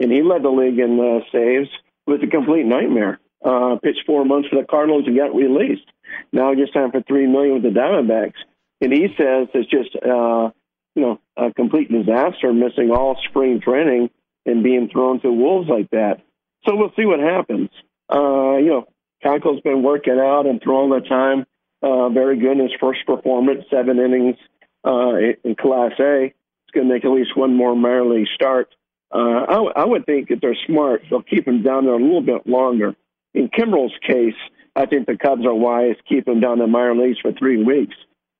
and 0.00 0.10
he 0.12 0.22
led 0.22 0.42
the 0.42 0.50
league 0.50 0.78
in 0.78 0.98
uh, 0.98 1.24
saves. 1.32 1.68
It 2.06 2.10
was 2.10 2.20
a 2.22 2.26
complete 2.26 2.66
nightmare. 2.66 3.20
Uh, 3.44 3.76
pitched 3.82 4.02
four 4.06 4.24
months 4.24 4.48
for 4.48 4.60
the 4.60 4.66
Cardinals 4.66 5.04
and 5.06 5.16
got 5.16 5.34
released. 5.34 5.86
Now 6.32 6.54
just 6.54 6.72
signed 6.74 6.92
for 6.92 7.02
three 7.02 7.26
million 7.26 7.54
with 7.54 7.62
the 7.62 7.70
Diamondbacks, 7.80 8.38
and 8.80 8.92
he 8.92 9.08
says 9.16 9.48
it's 9.54 9.70
just 9.70 9.96
uh, 9.96 10.50
you 10.94 11.02
know 11.02 11.20
a 11.36 11.52
complete 11.52 11.90
disaster, 11.90 12.52
missing 12.52 12.90
all 12.92 13.16
spring 13.28 13.60
training 13.60 14.10
and 14.46 14.62
being 14.62 14.88
thrown 14.92 15.20
to 15.20 15.32
wolves 15.32 15.68
like 15.68 15.90
that. 15.90 16.20
So 16.66 16.76
we'll 16.76 16.92
see 16.96 17.06
what 17.06 17.20
happens. 17.20 17.70
Uh, 18.12 18.56
you 18.58 18.66
know, 18.66 18.86
Keuchel's 19.24 19.60
been 19.62 19.82
working 19.82 20.18
out 20.18 20.46
and 20.46 20.60
throwing 20.62 20.90
the 20.90 21.06
time. 21.08 21.46
Uh, 21.82 22.08
very 22.10 22.38
good 22.38 22.52
in 22.52 22.60
his 22.60 22.72
first 22.80 23.04
performance, 23.06 23.64
seven 23.70 23.98
innings 23.98 24.36
uh, 24.84 25.14
in 25.44 25.56
Class 25.56 25.92
A. 25.98 26.32
He's 26.32 26.72
going 26.72 26.88
to 26.88 26.94
make 26.94 27.04
at 27.04 27.10
least 27.10 27.36
one 27.36 27.54
more 27.54 27.74
minor 27.74 28.04
league 28.04 28.28
start. 28.34 28.74
Uh, 29.12 29.44
I, 29.48 29.54
w- 29.54 29.72
I 29.74 29.84
would 29.84 30.06
think 30.06 30.30
if 30.30 30.40
they're 30.40 30.56
smart, 30.66 31.02
they'll 31.10 31.22
keep 31.22 31.46
him 31.46 31.62
down 31.62 31.84
there 31.84 31.94
a 31.94 32.02
little 32.02 32.22
bit 32.22 32.46
longer. 32.46 32.94
In 33.34 33.48
Kimbrel's 33.48 33.92
case, 34.06 34.34
I 34.74 34.86
think 34.86 35.06
the 35.06 35.16
Cubs 35.16 35.44
are 35.44 35.54
wise, 35.54 35.96
to 35.96 36.02
keep 36.04 36.26
him 36.26 36.40
down 36.40 36.60
in 36.60 36.70
minor 36.70 36.94
leagues 36.94 37.18
for 37.20 37.32
three 37.32 37.62
weeks, 37.62 37.94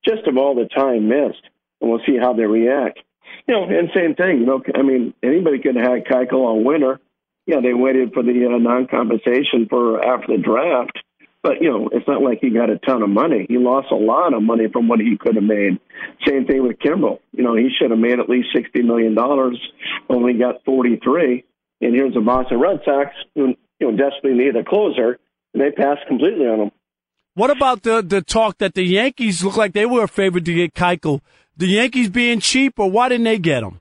just 0.04 0.26
of 0.26 0.36
all 0.36 0.54
the 0.54 0.68
time 0.68 1.08
missed, 1.08 1.42
and 1.80 1.90
we'll 1.90 2.00
see 2.06 2.16
how 2.16 2.32
they 2.32 2.44
react. 2.44 3.00
You 3.46 3.54
know, 3.54 3.64
and 3.64 3.90
same 3.94 4.14
thing. 4.14 4.38
You 4.38 4.46
know, 4.46 4.62
I 4.74 4.82
mean, 4.82 5.14
anybody 5.22 5.58
could 5.58 5.76
have 5.76 5.86
had 5.86 6.04
Keuchel 6.06 6.34
all 6.34 6.62
winter. 6.62 7.00
Yeah, 7.46 7.60
they 7.60 7.74
waited 7.74 8.12
for 8.12 8.22
the 8.22 8.46
uh, 8.46 8.58
non-compensation 8.58 9.66
for 9.68 10.04
after 10.04 10.36
the 10.36 10.42
draft, 10.42 10.96
but 11.42 11.60
you 11.60 11.70
know, 11.70 11.88
it's 11.90 12.06
not 12.06 12.22
like 12.22 12.38
he 12.40 12.50
got 12.50 12.70
a 12.70 12.78
ton 12.78 13.02
of 13.02 13.10
money. 13.10 13.46
He 13.48 13.58
lost 13.58 13.88
a 13.90 13.96
lot 13.96 14.32
of 14.32 14.42
money 14.42 14.68
from 14.72 14.86
what 14.86 15.00
he 15.00 15.16
could 15.18 15.34
have 15.34 15.44
made. 15.44 15.80
Same 16.24 16.46
thing 16.46 16.62
with 16.62 16.78
Kimbrel. 16.78 17.18
You 17.32 17.42
know, 17.42 17.56
he 17.56 17.68
should 17.76 17.90
have 17.90 17.98
made 17.98 18.20
at 18.20 18.28
least 18.28 18.48
sixty 18.54 18.82
million 18.82 19.14
dollars, 19.14 19.58
only 20.08 20.34
got 20.34 20.64
forty-three. 20.64 21.44
And 21.80 21.94
here's 21.96 22.14
the 22.14 22.20
Boston 22.20 22.60
Red 22.60 22.80
Sox, 22.84 23.10
who 23.34 23.54
you 23.80 23.90
know 23.90 23.96
desperately 23.96 24.38
need 24.38 24.54
a 24.54 24.62
closer, 24.62 25.18
and 25.52 25.60
they 25.60 25.72
passed 25.72 26.06
completely 26.06 26.46
on 26.46 26.60
him. 26.60 26.70
What 27.34 27.50
about 27.50 27.82
the 27.82 28.02
the 28.02 28.22
talk 28.22 28.58
that 28.58 28.74
the 28.74 28.84
Yankees 28.84 29.42
look 29.42 29.56
like 29.56 29.72
they 29.72 29.86
were 29.86 30.06
favored 30.06 30.44
to 30.44 30.54
get 30.54 30.74
Keuchel? 30.74 31.22
The 31.56 31.66
Yankees 31.66 32.08
being 32.08 32.38
cheap, 32.38 32.78
or 32.78 32.88
why 32.88 33.08
didn't 33.08 33.24
they 33.24 33.38
get 33.38 33.64
him? 33.64 33.80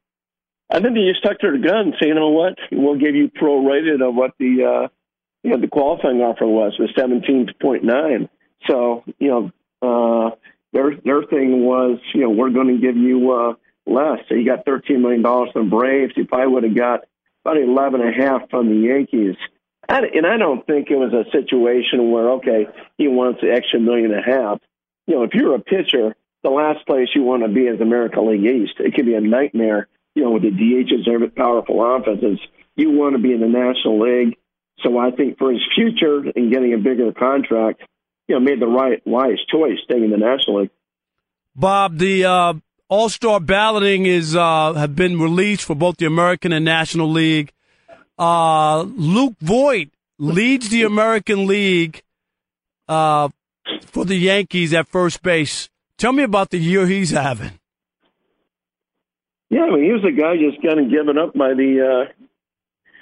I 0.71 0.79
think 0.79 0.95
they 0.95 1.05
just 1.05 1.19
stuck 1.19 1.39
to 1.39 1.51
their 1.51 1.57
gun, 1.57 1.93
say, 1.99 2.07
you 2.07 2.15
know 2.15 2.29
what, 2.29 2.57
we'll 2.71 2.97
give 2.97 3.13
you 3.13 3.29
prorated 3.29 4.07
of 4.07 4.15
what 4.15 4.31
the 4.39 4.63
uh, 4.63 4.87
you 5.43 5.51
know 5.51 5.59
the 5.59 5.67
qualifying 5.67 6.21
offer 6.21 6.45
was 6.45 6.77
was 6.79 6.91
seventeen 6.97 7.47
point 7.61 7.83
nine. 7.83 8.29
So 8.69 9.03
you 9.19 9.27
know 9.29 9.51
uh, 9.81 10.35
their 10.71 10.95
their 11.03 11.23
thing 11.23 11.65
was 11.65 11.99
you 12.13 12.21
know 12.21 12.29
we're 12.29 12.51
going 12.51 12.67
to 12.67 12.79
give 12.79 12.95
you 12.95 13.31
uh, 13.31 13.53
less. 13.85 14.19
So 14.29 14.35
you 14.35 14.45
got 14.45 14.65
thirteen 14.65 15.01
million 15.01 15.21
dollars 15.21 15.49
from 15.51 15.69
Braves. 15.69 16.13
You 16.15 16.25
probably 16.25 16.53
would 16.53 16.63
have 16.63 16.77
got 16.77 17.01
about 17.43 17.57
eleven 17.57 18.01
and 18.01 18.21
a 18.21 18.25
half 18.25 18.49
from 18.49 18.69
the 18.69 18.87
Yankees. 18.87 19.35
And, 19.89 20.05
and 20.05 20.25
I 20.25 20.37
don't 20.37 20.65
think 20.65 20.89
it 20.89 20.95
was 20.95 21.11
a 21.11 21.29
situation 21.31 22.11
where 22.11 22.29
okay 22.33 22.67
he 22.97 23.07
wants 23.07 23.41
the 23.41 23.51
extra 23.51 23.79
million 23.79 24.13
and 24.13 24.19
a 24.19 24.23
half. 24.23 24.59
You 25.07 25.15
know 25.15 25.23
if 25.23 25.33
you're 25.33 25.55
a 25.55 25.59
pitcher, 25.59 26.15
the 26.43 26.49
last 26.49 26.85
place 26.85 27.09
you 27.15 27.23
want 27.23 27.43
to 27.43 27.49
be 27.49 27.61
is 27.61 27.81
American 27.81 28.29
League 28.29 28.45
East. 28.45 28.75
It 28.79 28.93
could 28.93 29.05
be 29.05 29.15
a 29.15 29.21
nightmare 29.21 29.87
you 30.15 30.23
know, 30.23 30.31
with 30.31 30.43
the 30.43 30.51
DHs 30.51 31.09
and 31.09 31.35
powerful 31.35 31.83
offenses, 31.95 32.39
you 32.75 32.91
want 32.91 33.15
to 33.15 33.21
be 33.21 33.33
in 33.33 33.41
the 33.41 33.47
National 33.47 33.99
League. 33.99 34.37
So 34.83 34.97
I 34.97 35.11
think 35.11 35.37
for 35.37 35.51
his 35.51 35.61
future 35.75 36.23
and 36.35 36.51
getting 36.51 36.73
a 36.73 36.77
bigger 36.77 37.11
contract, 37.11 37.81
you 38.27 38.35
know, 38.35 38.41
made 38.41 38.59
the 38.59 38.67
right 38.67 39.01
wise 39.05 39.39
choice 39.51 39.77
staying 39.83 40.05
in 40.05 40.11
the 40.11 40.17
National 40.17 40.61
League. 40.61 40.71
Bob, 41.55 41.97
the 41.97 42.25
uh, 42.25 42.53
All 42.89 43.09
Star 43.09 43.39
balloting 43.39 44.05
is 44.05 44.35
uh, 44.35 44.73
have 44.73 44.95
been 44.95 45.19
released 45.19 45.65
for 45.65 45.75
both 45.75 45.97
the 45.97 46.05
American 46.05 46.51
and 46.53 46.65
National 46.65 47.09
League. 47.09 47.51
Uh, 48.17 48.81
Luke 48.81 49.35
Voit 49.41 49.89
leads 50.17 50.69
the 50.69 50.83
American 50.83 51.47
League 51.47 52.03
uh, 52.87 53.29
for 53.81 54.05
the 54.05 54.15
Yankees 54.15 54.73
at 54.73 54.87
first 54.87 55.21
base. 55.21 55.69
Tell 55.97 56.13
me 56.13 56.23
about 56.23 56.49
the 56.49 56.57
year 56.57 56.87
he's 56.87 57.11
having. 57.11 57.51
Yeah, 59.51 59.63
I 59.63 59.69
mean, 59.69 59.83
he 59.83 59.91
was 59.91 60.05
a 60.05 60.15
guy 60.15 60.37
just 60.37 60.63
kind 60.63 60.79
of 60.79 60.89
given 60.89 61.17
up 61.17 61.33
by 61.33 61.53
the 61.53 61.83
uh, 61.83 62.11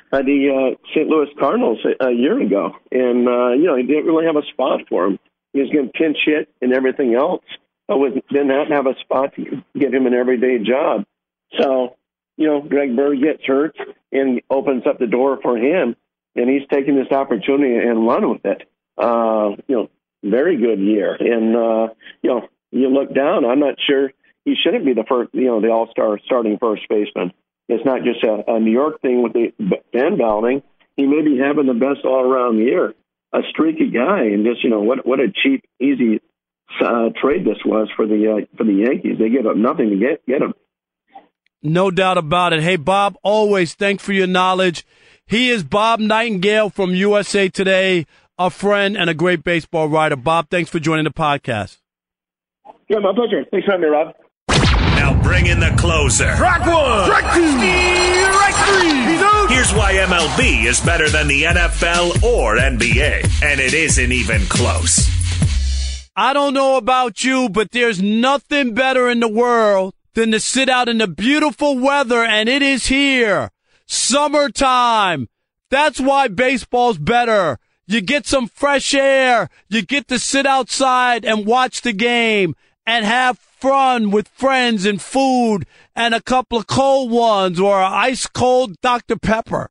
by 0.10 0.24
the 0.24 0.50
uh, 0.50 0.76
St. 0.90 1.08
Louis 1.08 1.30
Cardinals 1.40 1.78
a, 1.86 2.08
a 2.08 2.12
year 2.12 2.42
ago, 2.42 2.72
and 2.92 3.28
uh, 3.28 3.52
you 3.52 3.66
know 3.68 3.76
he 3.76 3.84
didn't 3.84 4.06
really 4.06 4.26
have 4.26 4.36
a 4.36 4.46
spot 4.52 4.82
for 4.90 5.06
him. 5.06 5.20
He 5.54 5.62
was 5.62 5.70
getting 5.70 5.92
pinch 5.92 6.18
hit 6.26 6.50
and 6.60 6.74
everything 6.74 7.14
else, 7.14 7.44
but 7.88 8.00
was, 8.00 8.14
did 8.32 8.48
not 8.48 8.72
have 8.72 8.88
a 8.88 9.00
spot 9.02 9.36
to 9.36 9.64
give 9.78 9.94
him 9.94 10.08
an 10.08 10.16
everyday 10.16 10.58
job. 10.58 11.06
So, 11.60 11.98
you 12.38 12.48
know, 12.48 12.62
Greg 12.62 12.96
Bird 12.96 13.22
gets 13.22 13.44
hurt 13.46 13.76
and 14.12 14.42
opens 14.50 14.84
up 14.88 14.98
the 14.98 15.08
door 15.08 15.40
for 15.42 15.56
him, 15.56 15.96
and 16.36 16.50
he's 16.50 16.68
taking 16.72 16.96
this 16.96 17.12
opportunity 17.12 17.76
and 17.76 18.08
run 18.08 18.28
with 18.28 18.46
it. 18.46 18.68
Uh, 18.98 19.52
you 19.68 19.76
know, 19.76 19.90
very 20.24 20.58
good 20.58 20.80
year, 20.80 21.14
and 21.14 21.56
uh, 21.56 21.94
you 22.24 22.32
know, 22.32 22.50
you 22.72 22.90
look 22.90 23.14
down. 23.14 23.46
I'm 23.46 23.60
not 23.60 23.76
sure 23.88 24.12
he 24.46 24.56
shouldn't 24.56 24.86
be 24.86 24.94
the 24.94 25.06
first, 25.08 25.30
you 25.34 25.46
know, 25.46 25.62
the 25.62 25.70
All 25.70 25.88
Star 25.92 26.20
starting 26.26 26.58
first 26.60 26.84
baseman. 26.90 27.32
It's 27.68 27.86
not 27.86 28.04
just 28.04 28.24
a, 28.24 28.56
a 28.56 28.60
New 28.60 28.72
York 28.72 29.02
thing 29.02 29.22
with 29.22 29.34
the 29.34 29.52
fan 29.94 30.18
balloting. 30.18 30.64
He 30.98 31.06
may 31.06 31.22
be 31.22 31.38
having 31.38 31.68
the 31.68 31.74
best 31.74 32.04
all 32.04 32.22
around 32.22 32.58
year. 32.58 32.94
A 33.32 33.40
streaky 33.52 33.92
guy, 33.92 34.24
and 34.24 34.44
just 34.44 34.64
you 34.64 34.72
know 34.72 34.82
what 34.82 35.06
what 35.06 35.20
a 35.20 35.28
cheap, 35.32 35.64
easy 35.80 36.20
uh, 36.84 37.10
trade 37.22 37.46
this 37.46 37.58
was 37.64 37.88
for 37.96 38.08
the 38.08 38.42
uh, 38.42 38.58
for 38.58 38.64
the 38.64 38.74
Yankees. 38.74 39.18
They 39.20 39.30
gave 39.30 39.46
up 39.46 39.56
nothing 39.56 39.92
to 39.92 39.96
get 39.98 40.26
get 40.26 40.42
him. 40.42 40.56
No 41.62 41.92
doubt 41.92 42.18
about 42.18 42.54
it. 42.54 42.64
Hey, 42.64 42.76
Bob, 42.76 43.18
always 43.22 43.76
thanks 43.76 44.04
for 44.04 44.14
your 44.14 44.28
knowledge. 44.28 44.86
He 45.28 45.50
is 45.50 45.64
Bob 45.64 46.00
Nightingale 46.00 46.72
from 46.72 46.96
USA 46.96 47.50
Today, 47.50 48.08
a 48.40 48.50
friend 48.50 48.98
and 48.98 49.12
a 49.12 49.14
great 49.14 49.44
baseball 49.44 49.88
writer. 49.90 50.16
Bob, 50.16 50.50
thanks 50.50 50.72
for 50.72 50.80
joining 50.80 51.04
the 51.04 51.12
podcast. 51.12 51.78
Yeah, 52.88 52.98
my 53.00 53.14
pleasure. 53.14 53.46
Thanks 53.52 53.66
for 53.66 53.74
having 53.74 53.90
me, 53.90 53.96
Rob. 53.96 54.16
Now 55.00 55.14
bring 55.24 55.46
in 55.46 55.62
the 55.62 55.74
closer. 55.78 56.36
Strike 56.36 56.66
one. 56.66 57.06
Strike 57.06 57.34
two. 57.34 57.52
Strike 57.54 58.56
three. 58.68 59.14
He's 59.14 59.22
out. 59.22 59.50
Here's 59.50 59.74
why 59.74 59.94
MLB 59.94 60.66
is 60.66 60.82
better 60.82 61.08
than 61.10 61.30
the 61.30 61.44
NFL 61.44 62.22
or 62.22 62.58
NBA, 62.58 63.42
and 63.42 63.62
it 63.62 63.74
isn't 63.74 64.12
even 64.12 64.42
close. 64.48 65.10
I 66.18 66.34
don't 66.34 66.54
know 66.54 66.76
about 66.76 67.24
you, 67.24 67.48
but 67.48 67.72
there's 67.72 68.02
nothing 68.02 68.74
better 68.74 69.08
in 69.08 69.22
the 69.22 69.30
world 69.30 69.94
than 70.16 70.32
to 70.32 70.40
sit 70.42 70.68
out 70.68 70.90
in 70.90 70.98
the 70.98 71.08
beautiful 71.08 71.80
weather, 71.80 72.26
and 72.26 72.50
it 72.50 72.62
is 72.62 72.88
here. 72.88 73.52
Summertime. 73.86 75.30
That's 75.70 76.02
why 76.02 76.28
baseball's 76.28 76.98
better. 76.98 77.58
You 77.88 78.02
get 78.02 78.28
some 78.28 78.50
fresh 78.50 78.94
air. 78.94 79.50
You 79.70 79.82
get 79.82 80.10
to 80.10 80.20
sit 80.20 80.46
outside 80.46 81.24
and 81.24 81.46
watch 81.46 81.84
the 81.84 81.94
game 81.94 82.54
and 82.86 83.06
have 83.06 83.38
fun 83.38 84.10
with 84.12 84.28
friends 84.30 84.86
and 84.86 85.02
food 85.02 85.66
and 85.96 86.14
a 86.14 86.22
couple 86.22 86.58
of 86.58 86.68
cold 86.68 87.12
ones 87.12 87.60
or 87.60 87.82
an 87.82 87.92
ice 87.92 88.26
cold 88.28 88.80
Dr. 88.82 89.18
Pepper. 89.18 89.70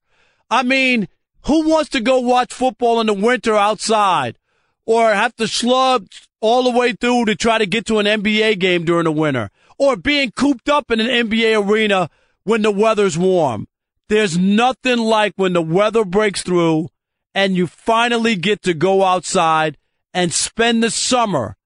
I 0.50 0.62
mean, 0.62 1.08
who 1.42 1.68
wants 1.68 1.90
to 1.90 2.00
go 2.00 2.20
watch 2.20 2.52
football 2.52 3.00
in 3.00 3.06
the 3.06 3.14
winter 3.14 3.54
outside 3.54 4.38
or 4.86 5.12
have 5.12 5.34
to 5.36 5.48
slug 5.48 6.06
all 6.40 6.64
the 6.64 6.78
way 6.78 6.92
through 6.92 7.26
to 7.26 7.34
try 7.34 7.58
to 7.58 7.66
get 7.66 7.86
to 7.86 7.98
an 7.98 8.06
NBA 8.06 8.58
game 8.58 8.84
during 8.84 9.04
the 9.04 9.12
winter 9.12 9.50
or 9.78 9.96
being 9.96 10.30
cooped 10.30 10.68
up 10.68 10.90
in 10.90 11.00
an 11.00 11.28
NBA 11.28 11.66
arena 11.66 12.10
when 12.44 12.62
the 12.62 12.70
weather's 12.70 13.18
warm? 13.18 13.68
There's 14.08 14.38
nothing 14.38 14.98
like 14.98 15.34
when 15.36 15.52
the 15.52 15.62
weather 15.62 16.04
breaks 16.04 16.42
through 16.42 16.88
and 17.34 17.54
you 17.54 17.66
finally 17.66 18.36
get 18.36 18.62
to 18.62 18.74
go 18.74 19.04
outside 19.04 19.76
and 20.14 20.32
spend 20.32 20.82
the 20.82 20.90
summer 20.90 21.57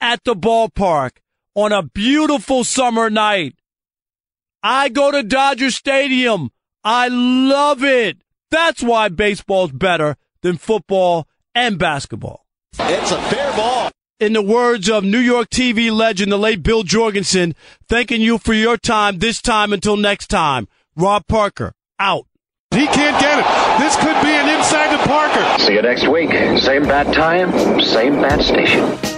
at 0.00 0.24
the 0.24 0.34
ballpark 0.34 1.18
on 1.54 1.72
a 1.72 1.82
beautiful 1.82 2.64
summer 2.64 3.10
night. 3.10 3.54
I 4.62 4.88
go 4.88 5.10
to 5.10 5.22
Dodger 5.22 5.70
Stadium. 5.70 6.50
I 6.84 7.08
love 7.08 7.82
it. 7.82 8.18
That's 8.50 8.82
why 8.82 9.08
baseball's 9.08 9.72
better 9.72 10.16
than 10.42 10.56
football 10.56 11.28
and 11.54 11.78
basketball. 11.78 12.46
It's 12.78 13.10
a 13.10 13.20
fair 13.22 13.52
ball. 13.56 13.90
In 14.20 14.32
the 14.32 14.42
words 14.42 14.88
of 14.88 15.04
New 15.04 15.18
York 15.18 15.48
TV 15.48 15.92
legend, 15.92 16.32
the 16.32 16.38
late 16.38 16.62
Bill 16.62 16.82
Jorgensen, 16.82 17.54
thanking 17.88 18.20
you 18.20 18.38
for 18.38 18.52
your 18.52 18.76
time 18.76 19.18
this 19.18 19.40
time 19.40 19.72
until 19.72 19.96
next 19.96 20.26
time. 20.28 20.66
Rob 20.96 21.26
Parker, 21.28 21.74
out. 22.00 22.26
He 22.72 22.86
can't 22.86 23.20
get 23.20 23.38
it. 23.38 23.80
This 23.80 23.94
could 23.96 24.20
be 24.22 24.30
an 24.30 24.48
inside 24.48 24.96
to 24.96 25.08
Parker. 25.08 25.62
See 25.62 25.74
you 25.74 25.82
next 25.82 26.08
week. 26.08 26.30
Same 26.58 26.82
bat 26.82 27.14
time, 27.14 27.80
same 27.80 28.20
bat 28.20 28.42
station. 28.42 29.17